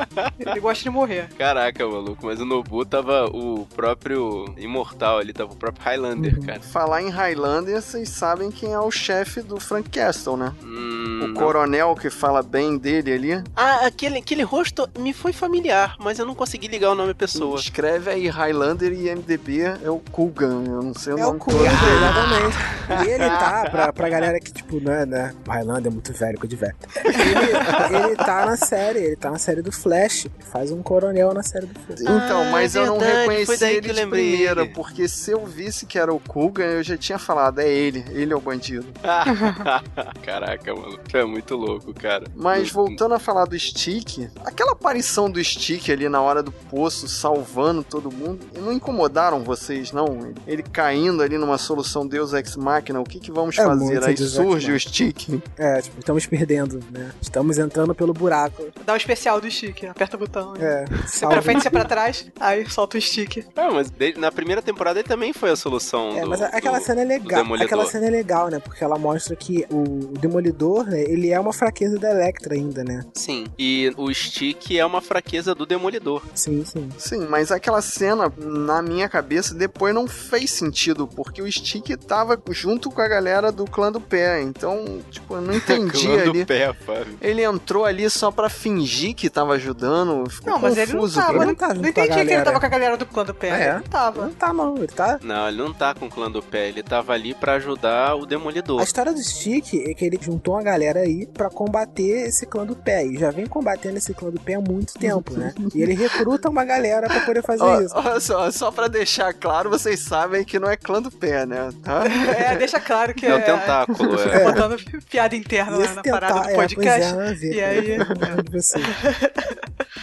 [0.38, 1.28] Ele gosta de morrer.
[1.38, 6.60] Caraca, maluco, mas o Nobu tava o próprio imortal ali, tava o próprio Highlander, cara.
[6.60, 10.52] Falar em Highlander, vocês sabem quem é o chefe do Frank Castle, né?
[10.62, 11.34] Hum, O não.
[11.34, 13.44] coronel que fala bem dele ali.
[13.56, 17.14] Ah, aquele, aquele rosto me foi familiar, mas eu não consegui ligar o nome da
[17.14, 17.58] pessoa.
[17.58, 20.64] Escreve aí Highlander e MDB é o Kugan.
[20.66, 21.96] Eu não sei o É o nome Kuga, todo dele.
[21.96, 23.06] exatamente.
[23.06, 26.38] E ele tá, pra, pra galera que, tipo, né, né, o Highlander é muito velho,
[26.38, 26.76] coisa de velho.
[27.04, 30.25] Ele, ele tá na série, ele tá na série do Flash.
[30.34, 32.00] Ele faz um coronel na série do Flash.
[32.00, 34.70] Então, Ah, mas é eu não reconheci ele de primeira, ele.
[34.72, 38.32] porque se eu visse que era o Kugan, eu já tinha falado, é ele, ele
[38.32, 38.86] é o bandido.
[40.22, 40.98] Caraca, mano.
[41.12, 42.26] É muito louco, cara.
[42.34, 47.08] Mas voltando a falar do Stick, aquela aparição do Stick ali na hora do poço,
[47.08, 50.32] salvando todo mundo, não incomodaram vocês, não?
[50.46, 54.04] Ele caindo ali numa solução Deus Ex Machina, o que que vamos É fazer?
[54.04, 54.76] Aí Deus surge o.
[54.80, 55.40] Stick.
[55.56, 57.10] É, tipo, estamos perdendo, né?
[57.20, 58.66] Estamos entrando pelo buraco.
[58.84, 59.86] Dá o especial do Chique.
[59.86, 60.54] Aperta aperta o botão.
[60.58, 61.34] É, Se salva.
[61.36, 63.44] pra frente, se pra trás, aí solta o stick.
[63.56, 66.84] Ah, mas na primeira temporada ele também foi a solução É, do, mas aquela do-
[66.84, 67.54] cena é do legal.
[67.60, 68.58] Aquela cena é legal, né?
[68.58, 69.84] Porque ela mostra que o,
[70.18, 73.04] Demolidor, né, ele é uma fraqueza da Electra ainda, né?
[73.14, 76.22] Sim, e o stick é uma fraqueza do Demolidor.
[76.34, 76.88] Sim, sim.
[76.98, 82.40] Sim, mas aquela cena, na minha cabeça, depois não fez sentido, porque o Stick tava
[82.50, 84.42] junto com a galera do clã do pé.
[84.42, 86.44] Então, tipo, eu não entendi Clã do ali.
[86.44, 87.18] pé, Fábio.
[87.20, 90.05] Ele entrou ali só pra fingir que tava ajudando.
[90.26, 91.36] Ficou Não, mas ele não confuso tava.
[91.36, 93.50] Ele não tá Não entendi que ele tava com a galera do clã do pé.
[93.50, 93.64] Ah, é?
[93.68, 94.22] Ele não tava.
[94.26, 94.76] Não tá, não.
[94.76, 95.18] Ele tá.
[95.22, 98.24] Não, ele não tá com o clã do pé, ele tava ali pra ajudar o
[98.26, 98.80] Demolidor.
[98.80, 102.64] A história do Stick é que ele juntou uma galera aí pra combater esse clã
[102.66, 103.04] do pé.
[103.06, 105.54] E já vem combatendo esse clã do pé há muito tempo, né?
[105.74, 107.94] E ele recruta uma galera pra poder fazer Ó, isso.
[107.96, 111.70] Olha só, só pra deixar claro, vocês sabem que não é clã do pé, né?
[111.82, 112.04] Tá?
[112.36, 113.34] É, deixa claro que É é.
[113.34, 114.44] o tentáculo, é.
[114.44, 114.76] Botando
[115.10, 117.14] piada interna lá na tentar- parada do é, pois podcast.
[117.18, 117.98] é, e aí.
[118.44, 118.78] De você.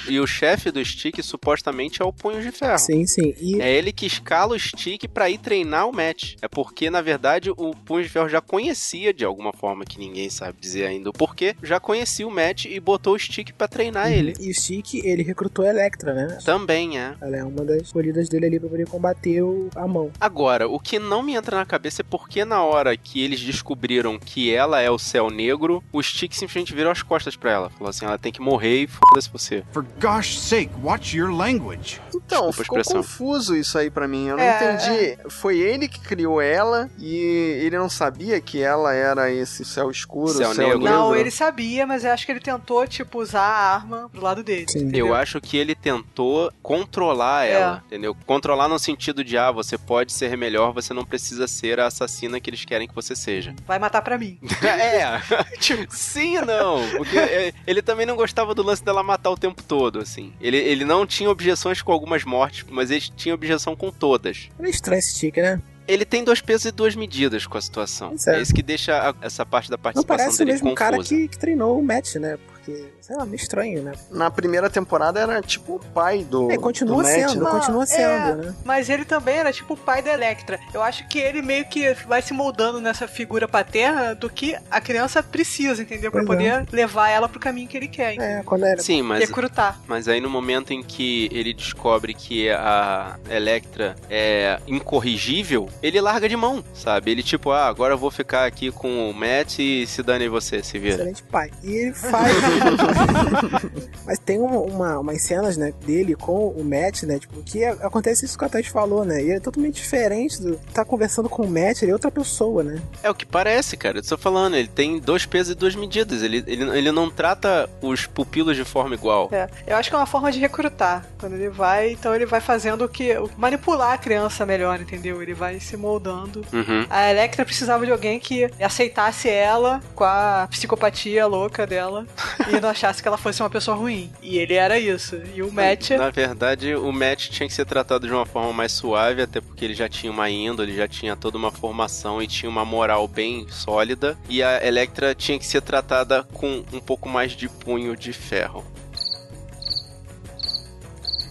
[0.08, 2.78] E o chefe do stick supostamente é o Punho de Ferro.
[2.80, 3.34] Sim, sim.
[3.40, 6.36] E É ele que escala o stick pra ir treinar o match.
[6.42, 10.30] É porque, na verdade, o Punho de Ferro já conhecia de alguma forma que ninguém
[10.30, 14.12] sabe dizer ainda o porquê, já conhecia o match e botou o stick pra treinar
[14.12, 14.34] ele.
[14.40, 16.38] E o Stick, ele recrutou a Electra, né?
[16.46, 17.16] Também é.
[17.22, 20.12] Ela é uma das escolhidas dele ali pra poder combater o, a mão.
[20.20, 24.18] Agora, o que não me entra na cabeça é porque na hora que eles descobriram
[24.20, 27.70] que ela é o céu negro, o Stick simplesmente virou as costas pra ela.
[27.72, 29.64] Falou assim, ela tem que morrer e foda-se você.
[29.72, 32.02] For gosh sake, watch your language.
[32.15, 34.28] Então, ficou confuso isso aí pra mim.
[34.28, 35.17] Eu não É, entendi.
[35.30, 37.17] Foi ele que criou ela e
[37.63, 40.84] ele não sabia que ela era esse céu escuro, Céu céu, negro.
[40.84, 44.43] Não, ele sabia, mas eu acho que ele tentou, tipo, usar a arma do lado
[44.43, 44.65] dele.
[44.69, 44.80] Sim.
[44.80, 45.08] entendeu?
[45.08, 47.52] Eu acho que ele tentou controlar É.
[47.54, 48.15] ela, entendeu?
[48.26, 52.39] Controlar no sentido de, ah, você pode ser melhor, você não precisa ser a assassina
[52.39, 53.54] que eles querem que você seja.
[53.65, 54.39] Vai matar pra mim.
[54.63, 55.19] é,
[55.89, 59.62] sim e não, porque é, ele também não gostava do lance dela matar o tempo
[59.62, 60.34] todo, assim.
[60.40, 64.50] Ele, ele não tinha objeções com algumas mortes, mas ele tinha objeção com todas.
[64.60, 65.62] É estranho esse Stick, né?
[65.88, 68.16] Ele tem dois pesos e duas medidas com a situação.
[68.28, 68.38] É.
[68.38, 70.76] É isso que deixa a- essa parte da Não participação parece o mesmo confusa.
[70.80, 72.38] cara que, que treinou o match, né?
[72.63, 73.91] Porque, sei lá, meio estranho, né?
[74.10, 76.49] Na primeira temporada era tipo o pai do.
[76.49, 77.52] É, continua do Matt, sendo, né?
[77.52, 78.56] continua é, sendo, né?
[78.63, 80.58] Mas ele também era tipo o pai da Electra.
[80.73, 84.80] Eu acho que ele meio que vai se moldando nessa figura paterna do que a
[84.80, 86.10] criança precisa, entendeu?
[86.10, 86.60] Pra Pois é.
[86.60, 88.15] poder levar ela pro caminho que ele quer.
[88.17, 88.82] É, quando era.
[88.82, 89.82] Sim, mas Recrutar.
[89.86, 96.30] Mas aí no momento em que ele descobre que a Electra é incorrigível, ele larga
[96.30, 97.12] de mão, sabe?
[97.12, 100.63] Ele tipo, ah, agora eu vou ficar aqui com o Matt e se dane você,
[100.63, 100.95] se vira.
[100.95, 101.52] Excelente pai.
[101.62, 102.34] E ele faz.
[104.06, 107.20] Mas tem uma, uma, umas cenas, né, dele com o Matt, né?
[107.20, 109.24] Tipo, que acontece isso que a Thaís falou, né?
[109.24, 110.58] E é totalmente diferente do.
[110.74, 112.82] Tá conversando com o Matt, ele é outra pessoa, né?
[113.02, 114.00] É o que parece, cara.
[114.00, 116.22] Eu tô falando, ele tem dois pesos e duas medidas.
[116.22, 119.30] Ele, ele, ele não trata os pupilos de forma igual.
[119.32, 121.06] É, eu acho que é uma forma de recrutar.
[121.20, 123.13] Quando ele vai, então ele vai fazendo o que.
[123.38, 125.22] manipular a criança melhor, entendeu?
[125.22, 126.46] Ele vai se moldando.
[126.52, 126.86] Uhum.
[126.89, 132.06] A Electra precisava de alguém que aceitasse ela com a psicopatia louca dela
[132.50, 134.12] e não achasse que ela fosse uma pessoa ruim.
[134.22, 135.22] E ele era isso.
[135.34, 135.92] E o Matt.
[135.92, 139.66] Na verdade, o Matt tinha que ser tratado de uma forma mais suave, até porque
[139.66, 143.48] ele já tinha uma índole, já tinha toda uma formação e tinha uma moral bem
[143.50, 144.18] sólida.
[144.30, 148.64] E a Electra tinha que ser tratada com um pouco mais de punho de ferro.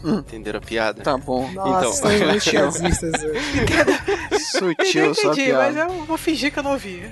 [0.04, 0.18] Hum.
[0.18, 1.02] Entenderam a piada?
[1.02, 1.50] Tá bom.
[1.52, 2.28] Nossa, Então.
[2.36, 2.56] hoje.
[2.56, 2.72] Eu
[4.40, 5.92] Sutil sua entendi, mas piada.
[5.92, 7.02] eu vou fingir que eu não ouvi.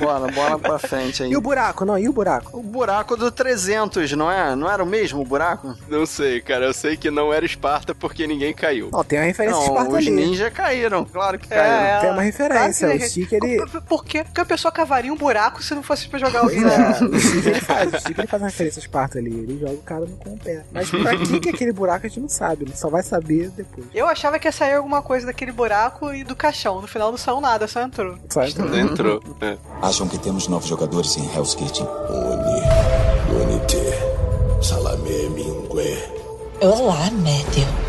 [0.00, 1.30] Bora, bora pra frente aí.
[1.30, 2.58] E o buraco, não, e o buraco?
[2.58, 4.54] O buraco do 300, não é?
[4.54, 5.76] Não era o mesmo buraco?
[5.88, 6.64] Não sei, cara.
[6.66, 8.88] Eu sei que não era Esparta porque ninguém caiu.
[8.92, 10.10] Ó, tem uma referência de Não, Esparta os ali.
[10.10, 12.00] ninjas caíram, claro que É, caíram.
[12.00, 13.82] Tem uma referência, Claro o que- Stick, ele- Por-?
[13.82, 17.46] Porque a pessoa cavaria um buraco se não fosse pra jogar o é, o Stick
[17.46, 20.00] ele faz, o Stick ele faz uma referência a Esparta ali, ele joga o cara
[20.06, 20.62] no com o pé.
[20.72, 23.50] Mas pra que que é aquele buraco a gente não sabe, ele só vai saber
[23.50, 23.86] depois.
[23.94, 26.80] Eu achava que ia sair alguma coisa daquele buraco e do caixão.
[26.80, 28.18] No final não saiu nada, só entrou.
[28.28, 28.76] Só entrou.
[28.76, 29.22] Entrou.
[29.40, 29.56] É.
[29.80, 31.86] Acham que temos novos jogadores em Hell's Kitchen?
[31.86, 33.78] Uni, Unite,
[34.62, 35.98] Salame Mingue.
[36.60, 37.85] Olá, Matthew.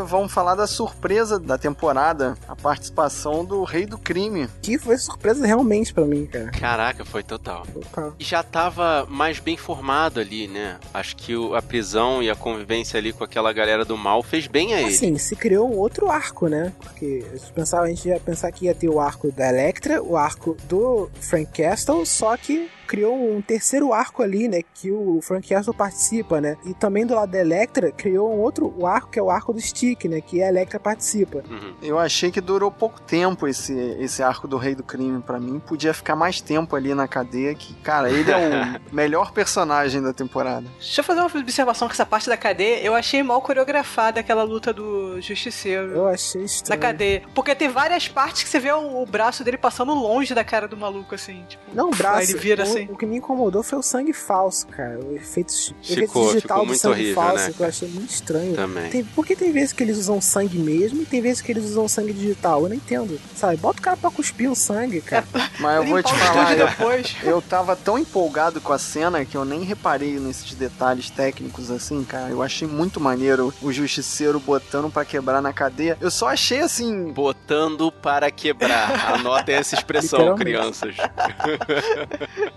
[0.00, 4.48] Vamos falar da surpresa da temporada, a participação do Rei do Crime.
[4.62, 6.50] Que foi surpresa realmente pra mim, cara.
[6.50, 7.66] Caraca, foi total.
[7.72, 8.14] Total.
[8.18, 10.78] E já tava mais bem formado ali, né?
[10.94, 14.46] Acho que o- a prisão e a convivência ali com aquela galera do mal fez
[14.46, 14.94] bem a ele.
[14.94, 16.72] Assim, se criou um outro arco, né?
[16.80, 17.24] Porque
[17.54, 21.10] pensava, a gente ia pensar que ia ter o arco da Electra, o arco do
[21.20, 24.60] Frank Castle, só que criou um terceiro arco ali, né?
[24.74, 26.58] Que o Frank Castle participa, né?
[26.66, 29.58] E também do lado da Electra, criou um outro arco, que é o arco do
[29.62, 30.20] Stick, né?
[30.20, 31.42] Que a Electra participa.
[31.48, 31.72] Uhum.
[31.80, 35.58] Eu achei que durou pouco tempo esse, esse arco do Rei do Crime pra mim.
[35.58, 40.12] Podia ficar mais tempo ali na cadeia, que, cara, ele é o melhor personagem da
[40.12, 40.66] temporada.
[40.78, 42.84] Deixa eu fazer uma observação com essa parte da cadeia.
[42.84, 45.92] Eu achei mal coreografada aquela luta do Justiceiro.
[45.92, 46.80] Eu achei Na estranho.
[46.82, 47.22] cadeia.
[47.34, 50.68] Porque tem várias partes que você vê o, o braço dele passando longe da cara
[50.68, 51.42] do maluco, assim.
[51.48, 52.18] Tipo, Não, o braço.
[52.18, 52.81] Aí ele vira o, assim.
[52.90, 54.98] O que me incomodou foi o sangue falso, cara.
[55.00, 57.88] O efeito, Ficou- efeito digital ficou do muito sangue horrível, falso, né, que eu achei
[57.88, 58.54] muito estranho.
[58.54, 58.90] Também.
[58.90, 61.86] Tem, porque tem vezes que eles usam sangue mesmo e tem vezes que eles usam
[61.88, 62.62] sangue digital.
[62.62, 63.20] Eu não entendo.
[63.36, 63.56] Sabe?
[63.56, 65.26] Bota o cara pra cuspir o sangue, cara.
[65.58, 67.16] Mas eu vou te falar, eu, depois.
[67.22, 72.02] eu tava tão empolgado com a cena que eu nem reparei nesses detalhes técnicos assim,
[72.04, 72.30] cara.
[72.30, 75.96] Eu achei muito maneiro o justiceiro botando pra quebrar na cadeia.
[76.00, 77.12] Eu só achei assim.
[77.12, 79.12] Botando para quebrar.
[79.14, 80.94] Anotem essa expressão, crianças.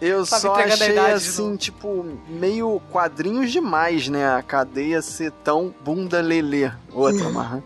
[0.02, 4.36] Eu Tava só achei assim, tipo, meio quadrinhos demais, né?
[4.36, 6.72] A cadeia ser tão bunda lelê.
[6.92, 7.64] Outra, marra.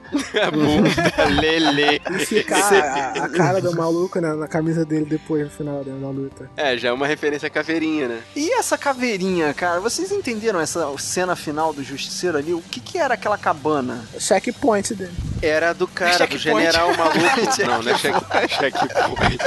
[0.52, 2.02] Bunda lelê.
[2.10, 5.92] E ficar a, a cara do maluco na, na camisa dele depois no final da,
[5.92, 6.50] da luta.
[6.58, 8.22] É, já é uma referência à caveirinha, né?
[8.36, 9.80] E essa caveirinha, cara?
[9.80, 12.54] Vocês entenderam essa cena final do Justiceiro ali?
[12.54, 14.04] O que que era aquela cabana?
[14.14, 15.14] O checkpoint dele.
[15.42, 17.18] Era do cara, do general maluco.
[17.66, 18.16] não, não é check,
[18.50, 19.40] checkpoint.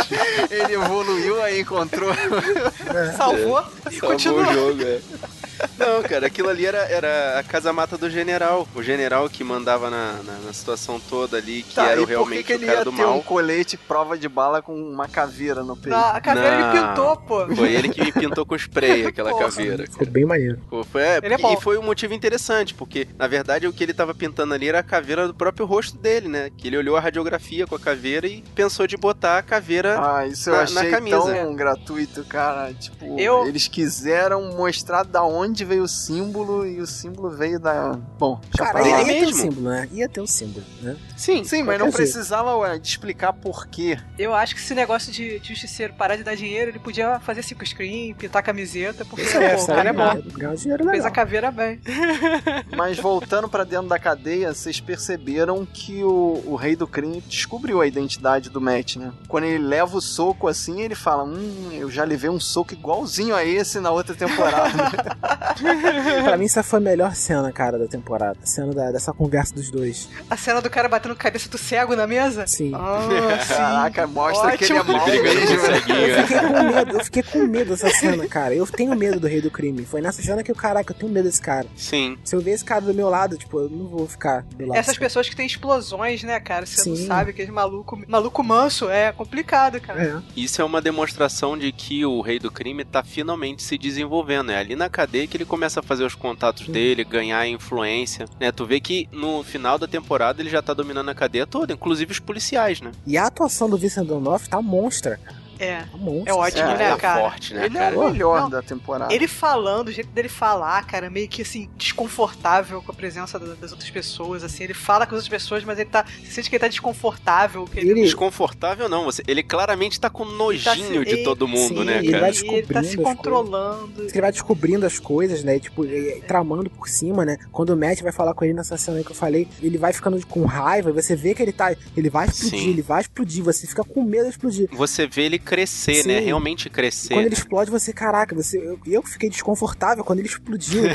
[0.51, 2.13] Ele evoluiu aí, encontrou.
[3.17, 4.43] Salvou e Salvou continua.
[4.49, 5.01] o jogo, é.
[5.79, 8.67] Não, cara, aquilo ali era, era a casa-mata do general.
[8.75, 12.43] O general que mandava na, na, na situação toda ali, que Tá, era o realmente
[12.45, 13.23] que ele o cara ia do ter um mal.
[13.23, 15.91] colete prova de bala com uma caveira no peito?
[15.97, 16.89] Não, a caveira ele Não.
[16.89, 17.47] pintou, pô.
[17.55, 19.45] Foi ele que me pintou com spray aquela Porra.
[19.45, 19.85] caveira.
[19.87, 20.59] Ficou bem maneiro.
[20.69, 21.53] Pô, foi, é, Ele é bom.
[21.53, 24.81] e foi um motivo interessante, porque na verdade o que ele tava pintando ali era
[24.81, 26.51] a caveira do próprio rosto dele, né?
[26.57, 29.97] Que ele olhou a radiografia com a caveira e pensou de botar a caveira.
[30.01, 31.19] Ah, isso eu Na- na achei camisa.
[31.35, 32.72] tão gratuito, cara.
[32.75, 37.99] Tipo, Eu- eles quiseram mostrar da onde veio o símbolo e o símbolo veio da.
[38.19, 39.35] Bom, deixa Cara, ia, ter um mesmo.
[39.43, 39.89] símbolo, né?
[39.93, 40.97] Ia ter um símbolo, né?
[41.17, 41.97] Sim, Sim, mas não jeito.
[41.97, 43.99] precisava ué, de explicar por quê.
[44.19, 47.43] Eu acho que esse negócio de de justiceiro parar de dar dinheiro, ele podia fazer
[47.43, 50.23] cinco screen, pintar a camiseta, porque Isso é, pô, o cara é bom.
[50.33, 51.81] Ganhar dinheiro Fez a caveira bem.
[52.77, 57.81] Mas voltando pra dentro da cadeia, vocês perceberam que o, o rei do crime descobriu
[57.81, 59.13] a identidade do Matt, né?
[59.29, 63.35] Quando ele leva o soco assim, ele fala: Hum, eu já levei um soco igualzinho
[63.35, 64.91] a esse na outra temporada.
[66.25, 68.39] pra mim, essa foi a melhor cena, cara, da temporada.
[68.43, 70.09] A cena da- dessa conversa dos dois.
[70.31, 72.47] A cena do cara batendo cabeça do cego na mesa?
[72.47, 72.73] Sim.
[72.75, 73.49] Ah, sim.
[73.55, 74.97] Caraca, mostra que ele é Ótimo.
[74.99, 75.63] mal Ele brigando com mesmo.
[75.63, 76.23] o ceguinho, Eu né?
[76.27, 78.55] fiquei com medo, eu fiquei com medo dessa cena, cara.
[78.55, 79.85] Eu tenho medo do rei do crime.
[79.85, 81.67] Foi nessa cena que eu, caraca, eu tenho medo desse cara.
[81.77, 82.17] Sim.
[82.25, 84.79] Se eu ver esse cara do meu lado, tipo, eu não vou ficar do lado.
[84.79, 86.67] Essas pessoas que têm explosões, né, cara?
[86.67, 87.07] Você não Sim.
[87.07, 89.99] sabe, aquele maluco, maluco manso, é complicado, cara.
[90.07, 90.23] cara.
[90.37, 94.51] Isso é uma demonstração de que o rei do crime tá finalmente se desenvolvendo.
[94.51, 98.27] É ali na cadeia que ele começa a fazer os contatos dele, ganhar influência.
[98.39, 98.53] Né?
[98.53, 102.13] Tu vê que no final da temporada ele já tá dominando a cadeia toda, inclusive
[102.13, 102.93] os policiais, né?
[103.07, 105.19] E a atuação do Vincent D'Onofrio tá monstra.
[105.65, 105.83] É.
[105.83, 106.31] Tá monstra.
[106.33, 107.21] É ótimo, É, né, tá cara?
[107.21, 107.99] forte, né, Ele é cara?
[107.99, 108.51] o melhor Não.
[108.51, 109.15] da temporada.
[109.15, 113.55] Ele falando, o jeito dele falar, cara, meio que assim, desconfortável com a presença da-
[113.55, 114.65] das outras pessoas, assim.
[114.65, 116.05] Ele fala com as outras pessoas, mas ele tá.
[116.23, 117.65] Você sente que ele tá desconfortável.
[117.67, 121.79] Que ele, Ele- Desconfortável não, você, ele claramente tá com nojinho se- de todo mundo,
[121.81, 122.21] sim, né, ele cara?
[122.23, 124.03] vai ele tá se controlando.
[124.03, 125.59] Ele vai descobrindo as coisas, né?
[125.59, 127.37] Tipo, e- e tramando por cima, né?
[127.51, 129.93] Quando o Matt vai falar com ele nessa cena aí que eu falei, ele vai
[129.93, 131.75] ficando com raiva, e você vê que ele tá.
[131.97, 132.71] Ele vai explodir, Sim.
[132.71, 134.69] ele vai explodir, você fica com medo de explodir.
[134.73, 136.19] Você vê ele crescer, né?
[136.21, 136.25] Sim.
[136.25, 137.15] Realmente crescer.
[137.15, 138.59] Quando ele explode, você, caraca, você.
[138.59, 140.83] Eu, eu fiquei desconfortável quando ele explodiu?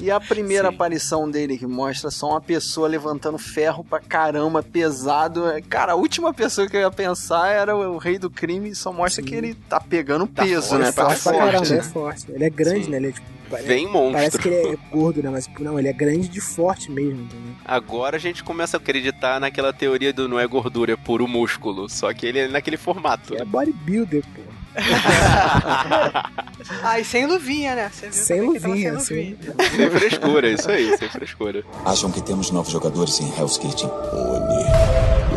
[0.00, 0.74] E a primeira Sim.
[0.74, 5.44] aparição dele, que mostra só uma pessoa levantando ferro pra caramba, pesado.
[5.68, 8.74] Cara, a última pessoa que eu ia pensar era o, o rei do crime, e
[8.74, 9.28] só mostra Sim.
[9.28, 10.92] que ele tá pegando Tá peso, forte, né?
[10.92, 11.52] tá Tá forte pra forte.
[11.52, 11.78] caramba, né?
[11.78, 12.24] é forte.
[12.32, 12.90] Ele é grande, Sim.
[12.90, 12.96] né?
[12.96, 13.26] Ele é tipo.
[13.58, 14.12] Vem monstro.
[14.12, 15.30] Parece que ele é gordo, né?
[15.30, 17.54] Mas não, ele é grande de forte mesmo, entendeu?
[17.64, 21.88] Agora a gente começa a acreditar naquela teoria do não é gordura, é puro músculo.
[21.88, 23.34] Só que ele é naquele formato.
[23.36, 24.42] É bodybuilder, pô.
[26.82, 27.90] Ah, e sem luvinha, né?
[27.92, 29.30] Você viu Sem luvinha, sem sem.
[29.34, 29.70] luvinha.
[29.76, 31.64] sem frescura, isso aí, sem frescura.
[31.84, 33.90] Acham que temos novos jogadores em Hell's Kitchen?
[34.12, 34.64] Uni,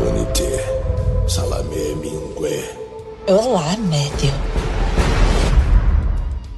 [0.07, 2.63] Unite, Salame Mingue.
[3.27, 4.64] Olá, Matthew.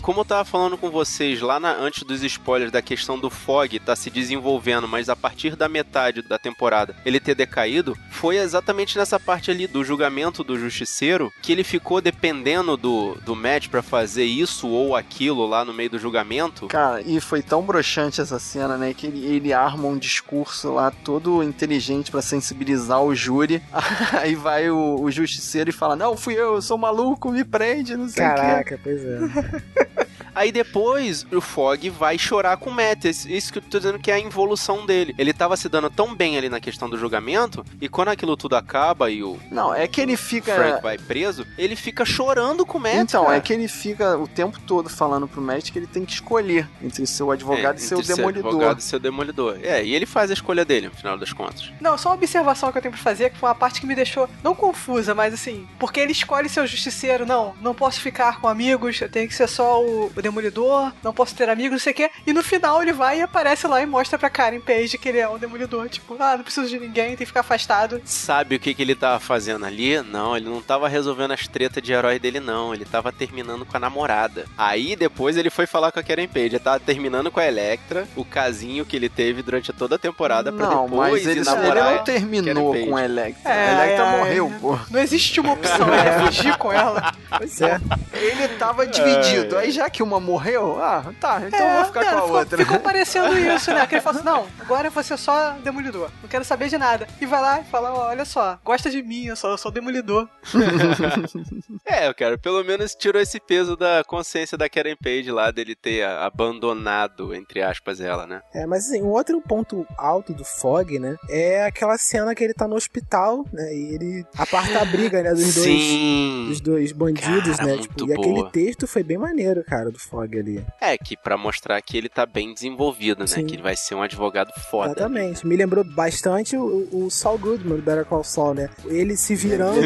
[0.07, 3.77] Como eu tava falando com vocês lá na, antes dos spoilers da questão do Fog
[3.77, 8.97] tá se desenvolvendo, mas a partir da metade da temporada ele ter decaído, foi exatamente
[8.97, 13.81] nessa parte ali do julgamento do justiceiro que ele ficou dependendo do, do Matt para
[13.81, 16.67] fazer isso ou aquilo lá no meio do julgamento.
[16.67, 18.93] Cara, e foi tão broxante essa cena, né?
[18.93, 23.61] Que ele, ele arma um discurso lá todo inteligente para sensibilizar o júri.
[24.21, 27.97] Aí vai o, o, justiceiro e fala: Não, fui eu, eu sou maluco, me prende,
[27.97, 28.35] não sei o quê.
[28.35, 29.96] Caraca, pois é.
[30.37, 33.05] Aí depois o Fog vai chorar com o Matt.
[33.05, 35.15] Isso que eu tô dizendo que é a involução dele.
[35.17, 38.55] Ele tava se dando tão bem ali na questão do julgamento, e quando aquilo tudo
[38.55, 39.39] acaba e o.
[39.51, 40.53] Não, é que ele fica.
[40.53, 42.95] Frank vai preso, ele fica chorando com o Matt.
[42.95, 43.37] Então, cara.
[43.37, 46.69] é que ele fica o tempo todo falando pro Matt que ele tem que escolher
[46.83, 48.51] entre ser o advogado é, e ser o demolidor.
[48.51, 49.57] Advogado e ser o demolidor.
[49.63, 51.71] É, e ele faz a escolha dele, no final das contas.
[51.81, 53.95] Não, só uma observação que eu tenho pra fazer, que foi uma parte que me
[53.95, 58.39] deixou não confusa, mas assim, porque ele escolhe ser o justiceiro, não, não posso ficar
[58.39, 61.79] com amigos, eu tenho que ser só o, o demolidor, não posso ter amigos, não
[61.79, 62.11] sei o quê.
[62.25, 65.19] E no final ele vai e aparece lá e mostra pra Karen Page que ele
[65.19, 65.89] é um demolidor.
[65.89, 68.01] Tipo, ah, não preciso de ninguém, tem que ficar afastado.
[68.05, 70.01] Sabe o que, que ele tava fazendo ali?
[70.01, 72.73] Não, ele não tava resolvendo as tretas de herói dele, não.
[72.73, 74.45] Ele tava terminando com a namorada.
[74.57, 76.47] Aí depois ele foi falar com a Karen Page.
[76.47, 80.51] Ele tava terminando com a Electra, o casinho que ele teve durante toda a temporada
[80.51, 81.87] pra não, depois mas ele, namorar.
[81.87, 83.51] Ele não terminou com a Electra.
[83.51, 84.59] É, a Electra é, morreu, é.
[84.59, 84.79] pô.
[84.89, 87.13] Não existe uma opção, é fugir com ela.
[87.37, 87.79] Pois é.
[88.13, 89.55] Ele tava dividido.
[89.55, 89.59] É.
[89.59, 92.37] Aí já que uma morreu, ah, tá, então é, eu vou ficar com a ficou,
[92.37, 92.57] outra.
[92.57, 93.85] Ficou parecendo isso, né?
[93.85, 96.09] Que ele falou assim: não, agora você é só demolidor.
[96.21, 97.07] Não quero saber de nada.
[97.19, 100.27] E vai lá e fala: olha só, gosta de mim, eu sou, eu sou demolidor.
[101.85, 105.75] é, eu quero, pelo menos tirou esse peso da consciência da Karen Page lá dele
[105.75, 108.41] ter abandonado, entre aspas, ela, né?
[108.53, 111.15] É, mas assim, um outro ponto alto do Fog, né?
[111.29, 113.73] É aquela cena que ele tá no hospital, né?
[113.73, 115.31] E ele aparta a briga, né?
[115.31, 117.77] Dos dois, dos dois bandidos, cara, né?
[117.77, 120.63] Tipo, e aquele texto foi bem maneiro, cara, do Fog ali.
[120.79, 123.27] É, que para mostrar que ele tá bem desenvolvido, né?
[123.27, 123.45] Sim.
[123.45, 124.91] Que ele vai ser um advogado foda.
[124.91, 125.45] Exatamente.
[125.45, 128.69] Me lembrou bastante o, o Saul Goodman do Better Call Saul, né?
[128.85, 129.79] Ele se virando,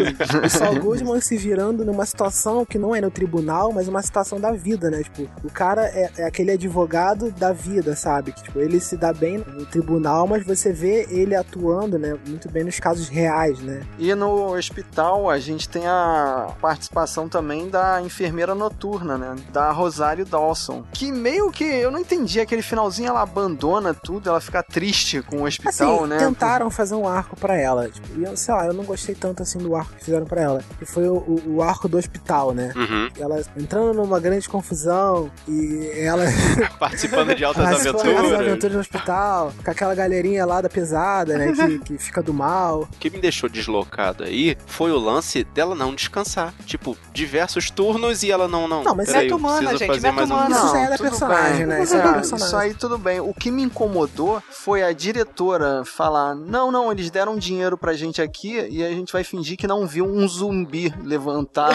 [0.45, 4.39] o Saul Goodman se virando numa situação que não é no tribunal, mas uma situação
[4.39, 5.01] da vida, né?
[5.03, 8.33] Tipo, o cara é, é aquele advogado da vida, sabe?
[8.33, 12.17] Que, tipo, ele se dá bem no tribunal, mas você vê ele atuando, né?
[12.27, 13.81] Muito bem nos casos reais, né?
[13.97, 19.35] E no hospital a gente tem a participação também da enfermeira noturna, né?
[19.51, 19.71] Da
[20.01, 24.63] Rosário Dawson, que meio que eu não entendi aquele finalzinho, ela abandona tudo, ela fica
[24.63, 26.17] triste com o hospital, assim, né?
[26.17, 27.87] Tentaram fazer um arco para ela.
[27.87, 30.63] Tipo, eu, sei lá, eu não gostei tanto assim do arco que fizeram para ela.
[30.79, 32.73] Que foi o, o, o, arco do hospital, né?
[32.75, 33.09] Uhum.
[33.19, 36.23] Ela entrando numa grande confusão e ela.
[36.79, 38.17] Participando de altas aventuras.
[38.17, 41.51] Altas aventuras no hospital, com aquela galerinha lá da pesada, né?
[41.53, 42.89] Que, que fica do mal.
[42.91, 46.55] O que me deixou deslocado aí foi o lance dela não descansar.
[46.65, 48.67] Tipo, diversos turnos e ela não.
[48.67, 49.90] Não, não mas é humana, gente.
[49.93, 50.29] Fazer mais.
[50.29, 50.49] Um...
[50.49, 51.83] Isso já é da personagem, né?
[51.83, 53.19] Isso, é isso aí tudo bem.
[53.19, 58.21] O que me incomodou foi a diretora falar: não, não, eles deram dinheiro pra gente
[58.21, 61.71] aqui e a gente vai fingir que não viu um zumbi levantar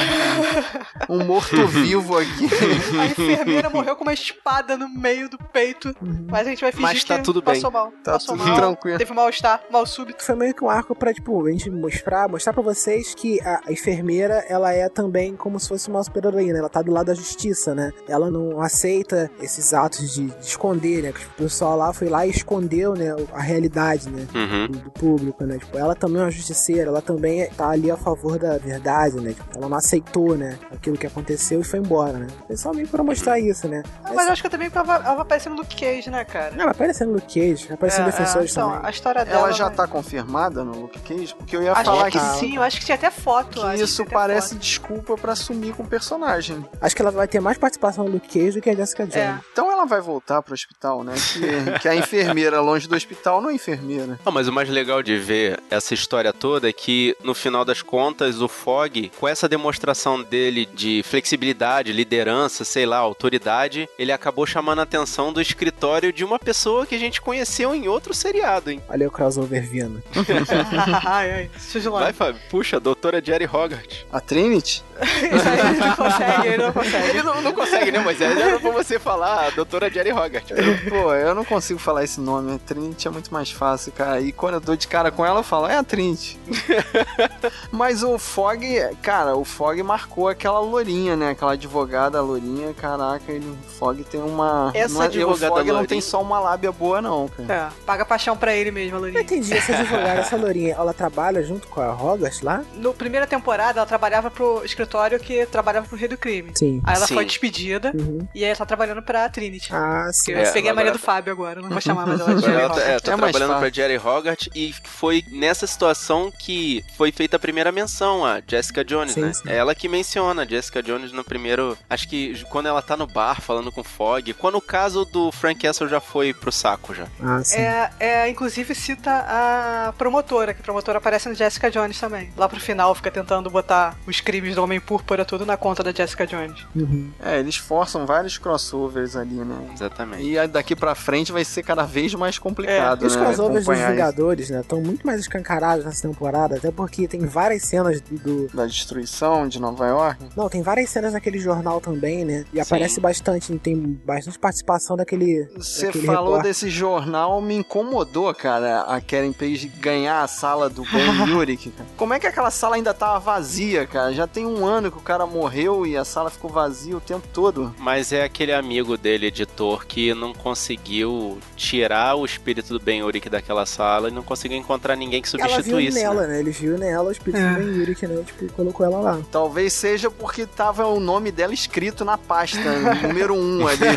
[1.09, 2.47] um, um morto-vivo aqui.
[3.01, 6.27] A enfermeira morreu com uma espada no meio do peito, uhum.
[6.29, 7.81] mas a gente vai fingir mas tá que tudo passou bem.
[7.81, 7.93] mal.
[8.03, 8.99] Tá passou tudo mal, tranquilo.
[8.99, 10.23] Teve mal-estar, mal súbito.
[10.23, 13.61] Foi meio que um arco pra, tipo, a gente mostrar, mostrar pra vocês que a,
[13.67, 16.59] a enfermeira, ela é também como se fosse uma super-heroína.
[16.59, 17.93] Ela tá do lado da justiça, né?
[18.09, 21.13] Ela não aceita esses atos de, de esconder, né?
[21.13, 23.15] Que o pessoal lá foi lá e escondeu, né?
[23.33, 24.27] A realidade, né?
[24.35, 24.67] Uhum.
[24.69, 25.59] Do, do, público, né?
[25.59, 29.33] Tipo, ela também é uma justiceira, ela também tá ali a favor da verdade, né?
[29.33, 30.59] Tipo, ela não aceitou, né?
[30.73, 32.27] Aquilo que aconteceu e foi embora, né?
[32.47, 33.83] Foi só meio pra mostrar isso, né?
[34.03, 36.55] Mas, mas acho que também ela, ela vai aparecer no Luke Cage, né, cara?
[36.55, 38.87] Ela vai aparecer no Luke Cage, vai aparecer é, no Defensores é, então, também.
[38.87, 39.39] A história dela.
[39.39, 39.77] Ela já vai...
[39.77, 41.35] tá confirmada no Luke Cage?
[41.35, 42.19] Porque eu ia acho falar que.
[42.19, 43.61] sim, eu acho que tinha até foto.
[43.61, 44.61] Que isso que parece foto.
[44.61, 46.65] desculpa pra sumir com o personagem.
[46.81, 49.17] Acho que ela vai ter mais participação no Luke Cage do que a Jessica Jones.
[49.17, 49.39] É.
[49.53, 51.15] Então ela vai voltar pro hospital, né?
[51.15, 54.19] Que, que a enfermeira longe do hospital não é enfermeira.
[54.25, 57.83] Não, mas o mais legal de ver essa história toda é que, no final das
[57.83, 64.47] contas, o Fog, com essa demonstração dele de flexibilidade, liderança, sei lá, autoridade, ele acabou
[64.47, 68.71] chamando a atenção do escritório de uma pessoa que a gente conheceu em outro seriado,
[68.71, 68.83] hein?
[68.89, 70.03] Olha o crossover vindo.
[71.07, 71.51] ai, ai,
[71.91, 72.41] Vai, Fábio.
[72.51, 74.07] Puxa, a doutora Jerry Hogarth.
[74.13, 74.85] A Trinity?
[75.21, 77.09] Ele não consegue, ele não consegue.
[77.09, 77.99] Ele não, não consegue, né?
[78.05, 80.49] Mas é pra você falar, a doutora Jerry Hogarth.
[80.89, 82.55] Pô, eu não consigo falar esse nome.
[82.55, 84.21] A Trinity é muito mais fácil, cara.
[84.21, 86.39] E quando eu dou de cara com ela, eu falo, é a Trinity.
[87.71, 88.65] Mas o Fog,
[89.03, 91.31] cara, o Fog marcou aquela lourinha, né?
[91.31, 92.73] Aquela advogada lourinha.
[92.75, 94.71] Caraca, ele, o Fog tem uma.
[94.75, 97.53] Essa não é- advogada o Fog não tem só uma lábia boa, não, cara.
[97.73, 99.21] É, paga paixão pra ele mesmo, a Eu Lourinha.
[99.23, 102.63] entendi, essa advogada, essa lourinha, ela trabalha junto com a Hogarth lá?
[102.75, 106.53] No primeira temporada, ela trabalhava pro escritório que trabalhava pro Rei do Crime.
[106.55, 106.81] Sim.
[106.85, 107.15] Aí ela Sim.
[107.15, 108.27] foi despedida Uhum.
[108.35, 109.69] e aí ela tá trabalhando pra Trinity.
[109.75, 110.33] Ah, sim.
[110.33, 112.41] eu É, peguei a Maria agora- do Fábio agora, não vou chamar mais ela de
[112.43, 112.89] Jerry Ela tá, Hogarth.
[112.89, 117.39] é, tá É trabalhando pra Jerry Hogarth e foi nessa situação que foi feita a
[117.39, 119.33] primeira menção, a Jessica Jones, Sim, né?
[119.33, 119.43] sim.
[119.49, 121.77] É ela que menciona a Jessica Jones no primeiro.
[121.89, 124.33] Acho que quando ela tá no bar falando com o Fog.
[124.35, 127.07] Quando o caso do Frank Castle já foi pro saco já.
[127.23, 127.59] Ah, sim.
[127.59, 132.33] É, é, inclusive cita a promotora, que a promotora aparece no Jessica Jones também.
[132.37, 135.93] Lá pro final fica tentando botar os crimes do Homem Púrpura tudo na conta da
[135.93, 136.65] Jessica Jones.
[136.75, 137.11] Uhum.
[137.23, 139.57] É, eles forçam vários crossovers ali, né?
[139.75, 140.23] Exatamente.
[140.29, 143.23] E daqui pra frente vai ser cada vez mais complicado, E os né?
[143.25, 143.77] crossovers dos.
[143.77, 144.61] Vingadores, né?
[144.61, 148.49] Estão muito mais escancarados nessa temporada, até porque tem várias cenas do-.
[148.55, 150.25] Da destruição de Nova York.
[150.37, 152.45] Não, tem várias cenas naquele jornal também, né?
[152.53, 155.49] E aparece bastante, tem bastante participação daquele.
[155.57, 156.43] Você daquele falou repórter.
[156.51, 161.71] desse jornal, me incomodou, cara, a Karen Page ganhar a sala do Ben Yurik.
[161.71, 161.89] cara.
[161.97, 164.13] Como é que aquela sala ainda tava vazia, cara?
[164.13, 167.27] Já tem um ano que o cara morreu e a sala ficou vazia o tempo
[167.33, 167.46] todo.
[167.79, 173.29] Mas é aquele amigo dele, editor, que não conseguiu tirar o espírito do Ben Urich
[173.29, 175.99] daquela sala e não conseguiu encontrar ninguém que Ela viu substituísse.
[175.99, 176.29] nela, né?
[176.35, 176.39] né?
[176.41, 177.51] Eles viram nela o espírito É.
[177.55, 178.23] do Ben Yurik, né?
[178.27, 179.21] Tipo, colocou ela lá.
[179.31, 182.59] Talvez seja porque tava o nome dela escrito na pasta,
[183.03, 183.87] número um ali.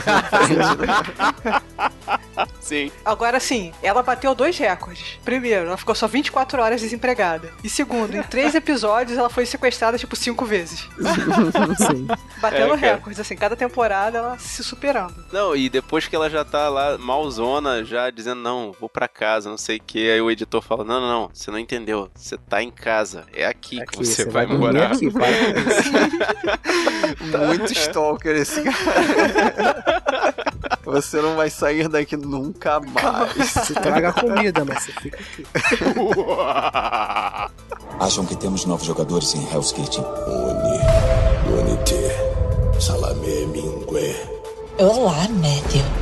[2.62, 2.92] Sim.
[3.04, 5.20] Agora sim, ela bateu dois recordes.
[5.26, 7.52] Primeiro, ela ficou só 24 horas desempregada.
[7.64, 10.88] E segundo, em três episódios ela foi sequestrada tipo cinco vezes.
[11.78, 12.08] Sim.
[12.42, 15.26] Batendo É, recordes, assim, cada temporada ela se superando.
[15.32, 19.50] Não, e depois que ela já tá lá malzona, já dizendo, não, vou pra casa,
[19.50, 22.38] não sei o que, aí o editor fala, não, não, não, você não entendeu, você
[22.38, 24.92] tá em casa, é aqui, que você, vai, dormir morar.
[24.92, 25.30] Aqui, para
[25.60, 25.92] isso.
[27.48, 30.40] Muito stalker esse cara.
[30.90, 33.52] Você não vai sair daqui nunca mais.
[33.52, 35.46] Você traga comida, mas você fica aqui.
[38.00, 40.04] Acham que temos novos jogadores em Hell's Kitchen?
[40.04, 40.80] Uni,
[41.62, 41.94] Unity.
[44.80, 45.99] Olá, Matthew.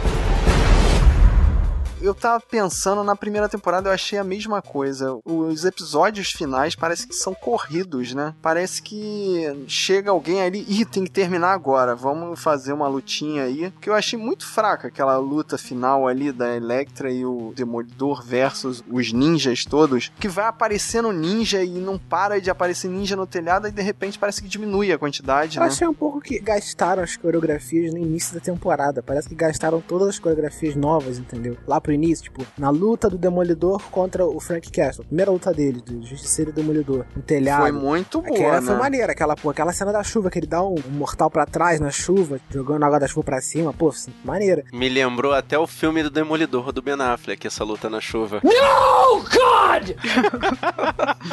[2.08, 5.20] Eu tava pensando na primeira temporada, eu achei a mesma coisa.
[5.26, 8.34] Os episódios finais parece que são corridos, né?
[8.41, 13.74] Parece que chega alguém ali, ih, tem que terminar agora, vamos fazer uma lutinha aí.
[13.82, 18.82] Que eu achei muito fraca aquela luta final ali da Electra e o Demolidor versus
[18.89, 23.68] os ninjas todos, que vai aparecendo ninja e não para de aparecer ninja no telhado
[23.68, 25.68] e de repente parece que diminui a quantidade, Eu né?
[25.68, 29.03] achei um pouco que gastaram as coreografias no início da temporada.
[29.03, 31.58] Parece que gastaram todas as coreografias novas, entendeu?
[31.68, 35.05] Lá pro início, tipo, na luta do Demolidor contra o Frank Castle.
[35.05, 37.05] Primeira luta dele, do Justiceiro e Demolidor.
[37.15, 37.61] No telhado.
[37.61, 38.67] Foi muito boa, Aquela né?
[38.67, 41.45] foi maneira, aquela, pô, aquela cena da chuva, que ele dá um, um mortal pra
[41.45, 44.63] trás na chuva, jogando a água da chuva pra cima, pô, assim, maneira.
[44.71, 48.41] Me lembrou até o filme do Demolidor do Ben Affleck, essa luta na chuva.
[48.43, 49.95] No, God!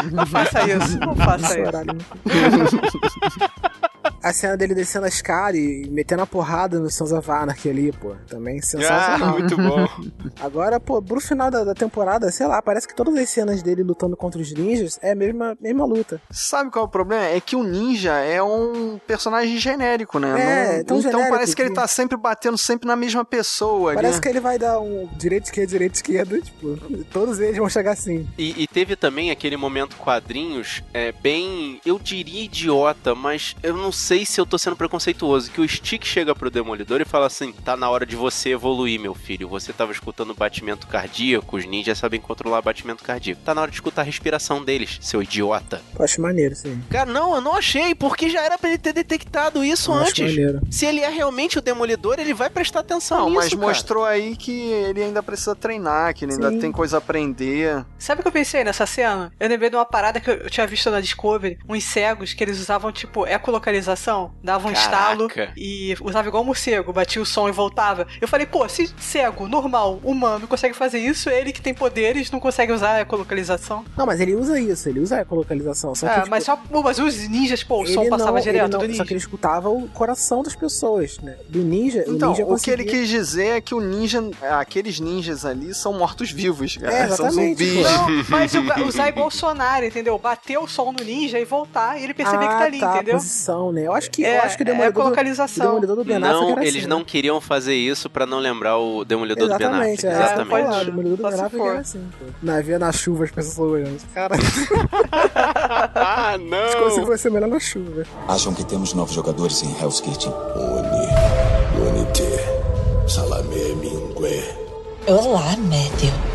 [0.12, 2.78] Não faça isso, não faça Isso?
[4.22, 7.92] A cena dele descendo a escada e metendo a porrada no Sons of Anarchy ali,
[7.92, 8.14] pô.
[8.28, 9.32] Também Ah, sensacional.
[9.38, 9.86] muito bom.
[10.40, 13.82] Agora, pô, pro final da, da temporada, sei lá, parece que todas as cenas dele
[13.82, 16.20] lutando contra os ninjas é a mesma, mesma luta.
[16.30, 17.24] Sabe qual é o problema?
[17.26, 20.28] É que o ninja é um personagem genérico, né?
[20.40, 23.24] É, Não- tão então genérico parece que ele que- tá sempre batendo sempre na mesma
[23.24, 23.92] pessoa.
[23.92, 23.96] ali.
[24.02, 26.76] Parece que ele vai dar um direito, esquerda, direito, esquerda, tipo,
[27.12, 28.26] todos eles vão chegar assim.
[28.38, 33.92] E, e teve também aquele momento quadrinhos, é, bem, eu diria idiota, mas eu não
[33.94, 37.52] sei se eu tô sendo preconceituoso, que o Stick chega pro Demolidor e fala assim,
[37.52, 39.48] tá na hora de você evoluir, meu filho.
[39.48, 43.40] Você tava escutando batimento cardíaco, os ninjas sabem controlar batimento cardíaco.
[43.42, 45.80] Tá na hora de escutar a respiração deles, seu idiota.
[45.98, 46.76] Eu acho maneiro isso aí.
[46.90, 50.10] Cara, não, eu não achei, porque já era pra ele ter detectado isso Eu acho
[50.10, 50.34] antes.
[50.36, 50.60] maneiro.
[50.70, 53.66] Se ele é realmente o Demolidor, ele vai prestar atenção Não, nisso, mas cara.
[53.66, 56.58] mostrou aí que ele ainda precisa treinar, que ele ainda Sim.
[56.58, 57.84] tem coisa a aprender.
[57.98, 59.32] Sabe o que eu pensei nessa cena?
[59.38, 62.58] Eu lembrei de uma parada que eu tinha visto na Discovery, uns cegos que eles
[62.58, 63.83] usavam tipo ecolocalização,
[64.42, 64.92] davam um Caraca.
[64.94, 68.06] estalo e usava igual morcego, batia o som e voltava.
[68.20, 72.40] Eu falei, pô, se cego, normal, humano, consegue fazer isso, ele que tem poderes não
[72.40, 73.84] consegue usar a ecolocalização.
[73.96, 75.94] Não, mas ele usa isso, ele usa a ecolocalização.
[75.94, 78.70] Só que, É, tipo, mas só mas os ninjas, pô, o som passava não, direto
[78.72, 78.98] não, do ninja.
[78.98, 81.36] Só que ele escutava o coração das pessoas, né?
[81.48, 84.22] Do ninja, Então, o ninja o que ele conseguia- quis dizer é que o ninja,
[84.58, 86.78] aqueles ninjas ali são mortos-vivos.
[86.82, 87.82] É, são zumbis.
[87.84, 90.18] Não, mas o- usar igual sonar, entendeu?
[90.18, 92.94] Bater o som no ninja e voltar e ele perceber ah, que tá ali, tá,
[92.96, 93.14] entendeu?
[93.14, 93.86] a posição, né?
[93.86, 95.66] Eu acho que, É, eu acho que o é Demolidor, com do- localização.
[95.66, 97.04] Demolidor do Ben Affleck Não, era eles assim, não né?
[97.06, 100.06] queriam fazer isso pra não lembrar o Demolidor do Ben Exatamente, Affleck.
[100.06, 100.64] é, Exatamente.
[100.64, 102.08] Falar, o Demolidor do Só Ben Affleck era assim.
[102.42, 104.00] Navia na chuva, as pessoas olhando.
[104.14, 104.36] Cara,
[105.94, 106.84] ah, esse não!
[106.84, 108.04] consigo vai ser melhor na chuva.
[108.28, 110.32] Acham que temos novos jogadores em Hell's Kitchen?
[110.56, 114.44] Uni, Unite, Salamé Mingue.
[115.06, 116.33] Olá, Matthew.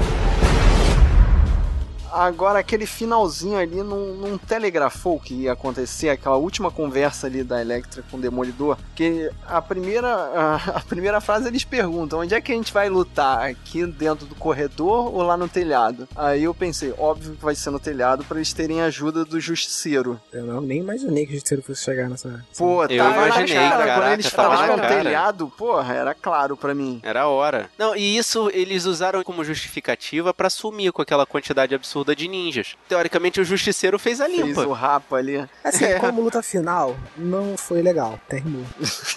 [2.12, 7.43] Agora, aquele finalzinho ali não, não telegrafou o que ia acontecer, aquela última conversa ali
[7.43, 12.34] da Electra com o Demolidor, que a primeira, a, a primeira frase eles perguntam, onde
[12.34, 13.49] é que a gente vai lutar?
[13.49, 16.07] Aqui dentro do corredor ou lá no telhado?
[16.16, 20.20] Aí eu pensei, óbvio que vai ser no telhado para eles terem ajuda do Justiceiro.
[20.32, 22.43] Eu não, nem imaginei que o Justiceiro fosse chegar nessa...
[22.57, 24.95] Pô, Eu tava na imaginei, cara, quando caraca, eles tava na falaram cara.
[24.95, 26.99] telhado, porra, era claro pra mim.
[27.03, 27.70] Era a hora.
[27.78, 32.76] Não, e isso eles usaram como justificativa pra sumir com aquela quantidade absurda de ninjas.
[32.88, 34.66] Teoricamente, o justiceiro fez a Fez limpa.
[34.68, 35.45] o rapa ali.
[35.64, 36.00] Assim, É.
[36.00, 38.20] como luta final, não foi legal.
[38.28, 38.66] Terminou.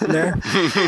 [0.07, 0.33] né?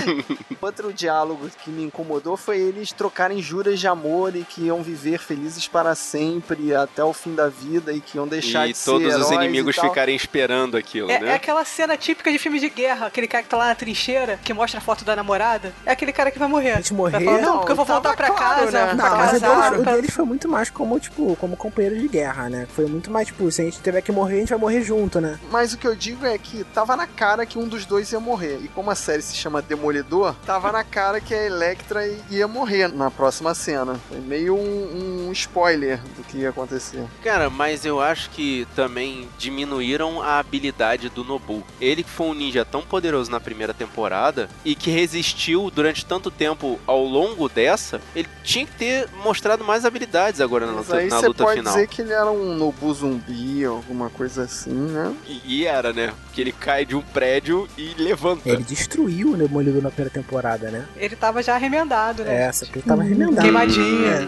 [0.62, 5.20] Outro diálogo que me incomodou foi eles trocarem juras de amor e que iam viver
[5.20, 8.86] felizes para sempre até o fim da vida e que iam deixar E de ser
[8.91, 11.30] todos os inimigos e ficarem esperando aquilo, É, né?
[11.32, 14.39] é aquela cena típica de filme de guerra, aquele cara que tá lá na trincheira,
[14.43, 15.74] que mostra a foto da namorada.
[15.86, 16.72] É aquele cara que vai morrer.
[16.72, 18.86] A gente morrer- Vai falar, não, Não, porque eu vou voltar pra claro, casa, né?
[18.86, 19.70] pra Não, mas o casar.
[19.72, 22.68] deles, o deles foi muito mais como, tipo, como companheiro de guerra, né?
[22.76, 25.20] Foi muito mais, tipo, se a gente tiver que morrer, a gente vai morrer junto,
[25.22, 25.40] né?
[25.52, 28.20] Mas o que eu digo é que tava na cara que um dos dois ia
[28.20, 28.60] morrer.
[28.64, 32.88] E como a série se chama Demolidor, tava na cara que a Electra ia morrer
[32.88, 34.00] na próxima cena.
[34.10, 37.04] Foi meio um, um spoiler do que ia acontecer.
[37.24, 41.64] Cara, mas eu acho que também diminuíram a habilidade do Nobu.
[41.80, 46.32] Ele que foi um ninja tão poderoso na primeira temporada e que resistiu durante tanto
[46.32, 51.06] tempo ao longo dessa, ele tinha que ter mostrado mais habilidades agora na Mas luta,
[51.06, 51.74] na luta final.
[51.76, 55.13] Dizer que ele era um Nobu zumbi, alguma coisa assim, né?
[55.28, 56.13] E, e era, né?
[56.26, 58.49] Porque ele cai de um prédio e levanta.
[58.49, 60.86] Ele destruiu o Demolidor na primeira temporada, né?
[60.95, 62.43] Ele tava já remendado, né?
[62.43, 63.41] É, só que ele tava remendado.
[63.41, 64.07] Queimadinho.
[64.07, 64.28] É.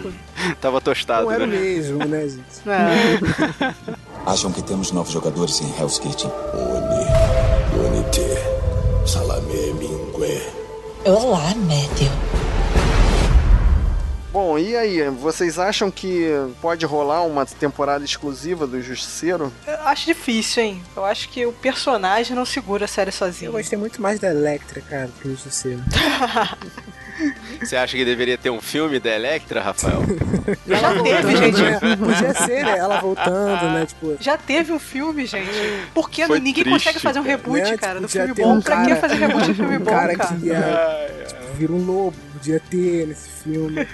[0.60, 1.58] Tava tostado, Não era o né?
[1.58, 2.68] mesmo, né, gente?
[2.68, 3.74] É.
[4.24, 6.30] Acham que temos novos jogadores em Hell's Kitchen?
[6.54, 8.20] Uni, Unite,
[9.04, 10.42] Salamé Mingue.
[11.04, 12.27] Olá, Matthew.
[14.38, 15.02] Bom, e aí?
[15.10, 16.28] Vocês acham que
[16.62, 19.52] pode rolar uma temporada exclusiva do Justiceiro?
[19.66, 20.82] Eu acho difícil, hein?
[20.94, 23.48] Eu acho que o personagem não segura a série sozinho.
[23.48, 25.82] Eu gostei muito mais da Electra, cara, que o Justiceiro.
[27.60, 30.02] Você acha que deveria ter um filme da Electra, Rafael?
[30.68, 31.60] Já teve, gente.
[31.60, 31.96] né?
[31.96, 32.78] Podia ser, né?
[32.78, 33.86] Ela voltando, né?
[33.86, 35.50] Tipo, Já teve um filme, gente.
[35.92, 37.36] Por que Foi ninguém triste, consegue fazer um cara.
[37.36, 37.76] reboot, né?
[37.76, 38.54] cara, do filme bom?
[38.54, 40.36] um pra cara- que fazer reboot de filme um bom, cara cara?
[40.36, 43.84] que ia, tipo, vira um lobo, podia ter nesse filme.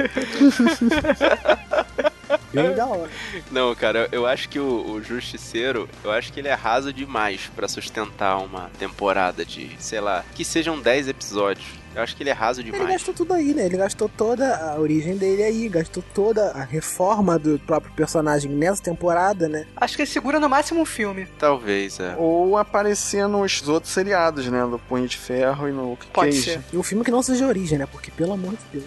[2.53, 3.11] Bem da hora.
[3.51, 7.51] Não, cara, eu acho que o, o Justiceiro, eu acho que ele é raso demais
[7.55, 11.67] pra sustentar uma temporada de, sei lá, que sejam 10 episódios.
[11.95, 12.91] Eu acho que ele é raso Ele demais.
[12.91, 13.67] gastou tudo aí, né?
[13.67, 18.83] Ele gastou toda a origem dele aí, gastou toda a reforma do próprio personagem nessa
[18.83, 19.67] temporada, né?
[19.77, 21.27] Acho que ele segura no máximo um filme.
[21.39, 22.15] Talvez, é.
[22.19, 24.61] Ou aparecer nos outros seriados, né?
[24.67, 26.43] Do Punho de Ferro e no Luke Pode Cage.
[26.43, 26.61] ser.
[26.73, 27.87] E um filme que não seja origem, né?
[27.91, 28.85] Porque, pelo amor de Deus.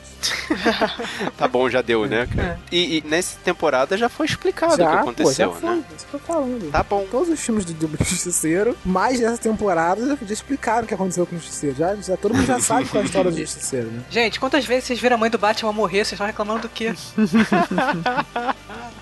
[1.37, 2.59] Tá bom, já deu, né, cara?
[2.71, 5.69] E, e nessa temporada já foi explicado o que já, pô, aconteceu, já foi.
[5.69, 5.83] né?
[5.95, 6.71] Isso que eu tô falando.
[6.71, 7.05] Tá bom.
[7.11, 11.25] Todos os filmes do, do Justiceiro, mais dessa temporada, já, já explicaram o que aconteceu
[11.25, 11.75] com o Justiceiro.
[11.75, 14.03] Já, já, todo mundo já sabe é a história do Justiceiro, né?
[14.09, 15.97] Gente, quantas vezes vocês viram a mãe do Batman morrer?
[15.99, 16.93] Vocês estão reclamando do quê?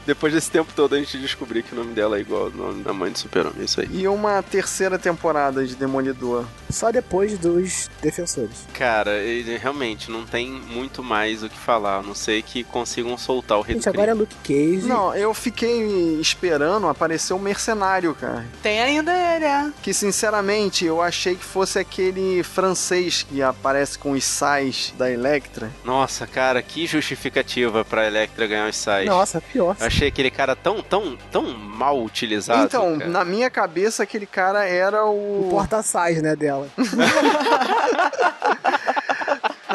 [0.06, 2.84] Depois desse tempo todo a gente descobriu que o nome dela é igual ao nome
[2.84, 3.90] da mãe do super-homem, é isso aí.
[3.92, 6.46] E uma terceira temporada de Demolidor.
[6.70, 8.68] Só depois dos Defensores.
[8.74, 13.18] Cara, ele realmente não tem muito mais o que falar, a não sei que consigam
[13.18, 14.14] soltar o rei do Gente, agora é.
[14.14, 14.88] Luke Cage.
[14.88, 18.46] Não, eu fiquei esperando aparecer o Mercenário, cara.
[18.62, 19.72] Tem ainda ele, é.
[19.82, 25.70] Que sinceramente eu achei que fosse aquele francês que aparece com os sais da Electra.
[25.84, 29.06] Nossa, cara, que justificativa pra Electra ganhar os sais.
[29.06, 29.76] Nossa, pior.
[29.80, 32.64] Eu achei aquele cara tão, tão, tão mal utilizado.
[32.64, 33.12] então, cara.
[33.12, 35.48] na minha cabeça, aquele cara era o.
[35.48, 36.68] O porta-sais, né, dela.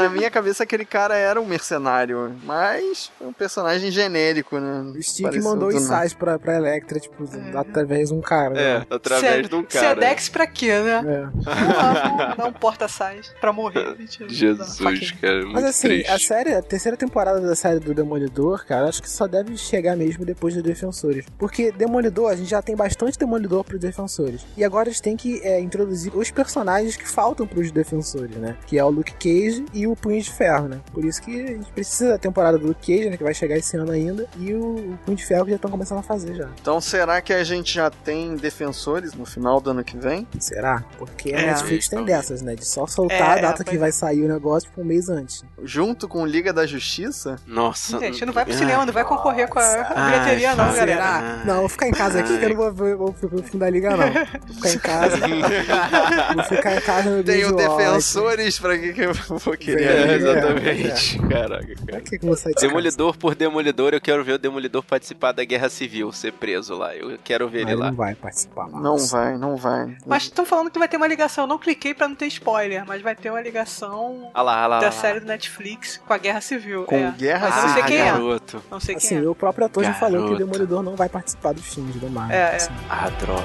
[0.02, 2.34] Na minha cabeça, aquele cara era um mercenário.
[2.44, 4.92] Mas foi um personagem genérico, né?
[4.96, 7.24] O Stick Pareceu mandou sais pra, pra Electra, tipo,
[7.54, 8.58] através de um cara.
[8.58, 8.86] É, né?
[8.90, 9.88] através de um cara.
[9.94, 11.02] Sedex pra quê, né?
[11.06, 12.36] É.
[12.36, 13.96] Não, não porta-sais pra morrer.
[13.98, 14.28] gente.
[14.32, 14.78] Jesus,
[15.20, 16.10] cara, muito Mas assim, triste.
[16.10, 19.96] a série, a terceira temporada da série do Demolidor, cara, acho que só deve chegar
[19.96, 21.26] mesmo depois dos Defensores.
[21.38, 24.44] Porque Demolidor, a gente já tem bastante Demolidor pros Defensores.
[24.56, 28.56] E agora eles têm que é, introduzir os personagens que faltam pros Defensores, né?
[28.66, 30.80] Que é o Luke Cage e o Punho de Ferro, né?
[30.92, 33.16] Por isso que a gente precisa da temporada do Luke Cage, né?
[33.16, 34.26] Que vai chegar esse ano ainda.
[34.38, 36.48] E o, o Punho de Ferro que já estão começando a fazer já.
[36.60, 40.26] Então será que a gente já tem defensores no final do ano que vem?
[40.38, 40.84] Será?
[40.98, 42.18] Porque a É, Netflix tem talvez.
[42.18, 42.54] dessas, né?
[42.54, 45.08] De só soltar É, a data que mas- vai sair o negócio tipo um mês
[45.08, 45.44] antes.
[45.62, 47.36] Junto com Liga da Justiça?
[47.46, 47.98] Nossa.
[47.98, 49.62] Gente, não vai pro Ah, cinema, não vai concorrer com a
[49.94, 50.92] bilheteria, não, Ai, galera.
[50.92, 51.42] será?
[51.44, 53.68] Não, eu vou ficar em casa aqui que eu não vou ver vou, fim da
[53.70, 54.10] liga, não.
[54.12, 55.16] Vou ficar em casa.
[56.34, 59.79] vou ficar em casa no Tenho defensores pra que, que eu vou querer?
[59.82, 61.18] É, É, exatamente.
[61.28, 62.00] Caraca, Pra cara.
[62.02, 62.50] que casa?
[62.60, 66.94] Demolidor por Demolidor, eu quero ver o Demolidor participar da Guerra Civil, ser preso lá.
[66.94, 67.86] Eu quero ver Ah, ele ele lá.
[67.88, 68.82] não vai participar mais.
[68.84, 69.96] Não vai, não vai.
[70.06, 71.44] Mas estão falando que vai ter uma ligação.
[71.44, 74.66] Eu não cliquei pra não ter spoiler, mas vai ter uma ligação Ah lá, ah
[74.66, 74.92] lá, ah da lá.
[74.92, 76.84] série do Netflix com a Guerra Civil.
[76.84, 77.14] Com é.
[77.16, 78.04] Guerra Mas eu não sei Ah, quem é.
[78.04, 78.62] garoto.
[78.70, 79.28] Não sei quem Assim, é.
[79.28, 80.44] o próprio ator já falou que o Garoto.
[80.44, 82.36] Demolidor não vai participar dos filmes do Marvel.
[82.36, 82.56] É, é.
[82.56, 82.70] assim.
[82.88, 83.42] Ah, droga.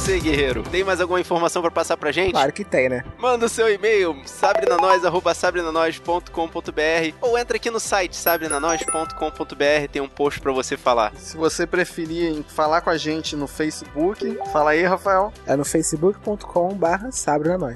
[0.09, 2.33] você, guerreiro, tem mais alguma informação pra passar pra gente?
[2.33, 3.05] Claro que tem, né?
[3.19, 10.51] Manda o seu e-mail, sabrinanois.sabrinanois.com.br ou entra aqui no site sabrinanois.com.br, tem um post pra
[10.51, 11.15] você falar.
[11.17, 15.31] Se você preferir falar com a gente no Facebook, fala aí, Rafael.
[15.47, 17.11] É no facebook.com barra.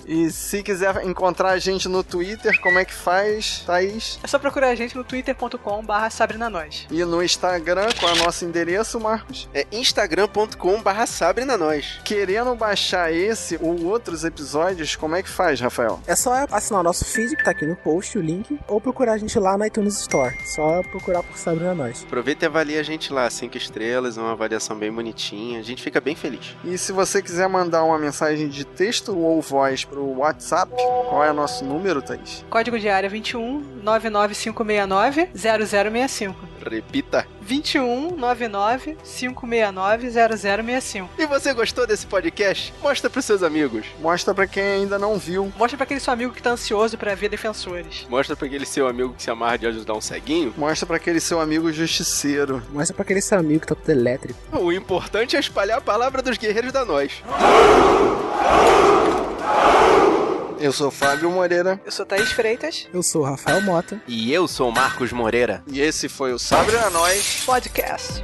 [0.07, 4.18] E se quiser encontrar a gente no Twitter, como é que faz, Thaís?
[4.22, 6.87] É só procurar a gente no twitter.com barra sabrinanois.
[6.91, 9.51] E no Instagram, qual é o nosso endereço, Marcos?
[9.53, 12.01] É instagram.com barra sabrinanois.
[12.22, 15.98] Querendo baixar esse ou outros episódios, como é que faz, Rafael?
[16.06, 19.14] É só assinar o nosso feed, que tá aqui no post, o link, ou procurar
[19.14, 20.32] a gente lá na iTunes Store.
[20.46, 22.04] Só procurar por Sabrina Nós.
[22.04, 26.00] Aproveita e avalia a gente lá, cinco estrelas, uma avaliação bem bonitinha, a gente fica
[26.00, 26.56] bem feliz.
[26.64, 30.72] E se você quiser mandar uma mensagem de texto ou voz pro WhatsApp,
[31.08, 32.44] qual é o nosso número, Thaís?
[32.48, 36.52] Código de área 21 99569 0065.
[36.70, 37.26] Repita.
[37.40, 41.10] 21 99 569 0065.
[41.18, 42.74] E você gostou desse podcast?
[42.82, 43.86] Mostra pros seus amigos.
[43.98, 45.50] Mostra pra quem ainda não viu.
[45.56, 48.06] Mostra pra aquele seu amigo que tá ansioso pra ver Defensores.
[48.10, 50.52] Mostra pra aquele seu amigo que se amarra de ajudar um ceguinho.
[50.58, 52.62] Mostra pra aquele seu amigo justiceiro.
[52.70, 54.38] Mostra pra aquele seu amigo que tá tudo elétrico.
[54.52, 57.22] O importante é espalhar a palavra dos guerreiros da nós.
[60.60, 62.86] Eu sou Fábio Moreira Eu sou Thaís Freitas.
[62.94, 64.00] Eu sou o Rafael Mota.
[64.06, 65.64] E eu sou o Marcos Moreira.
[65.66, 67.42] e esse foi o Sabre a Nós.
[67.44, 68.22] Podcast.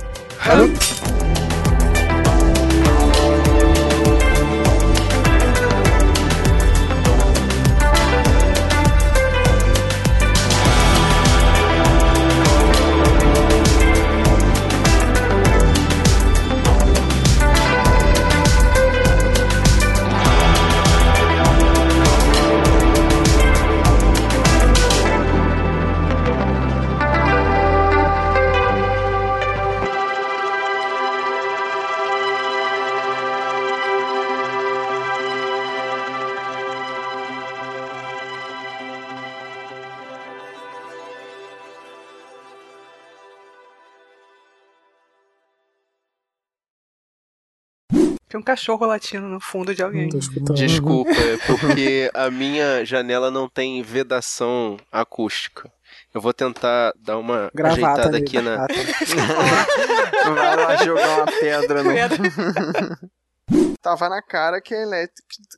[48.38, 50.08] Tem um cachorro latindo no fundo de alguém.
[50.54, 55.68] Desculpa, é porque a minha janela não tem vedação acústica.
[56.14, 58.66] Eu vou tentar dar uma Gravata ajeitada aqui na.
[60.24, 61.90] Vai lá jogar uma pedra no.
[63.82, 64.82] Tava na cara que é.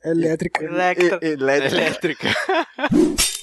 [0.05, 0.63] Elétrica.
[0.63, 1.19] Electra.
[1.21, 1.75] E- elétrico.
[1.75, 2.29] Elétrica.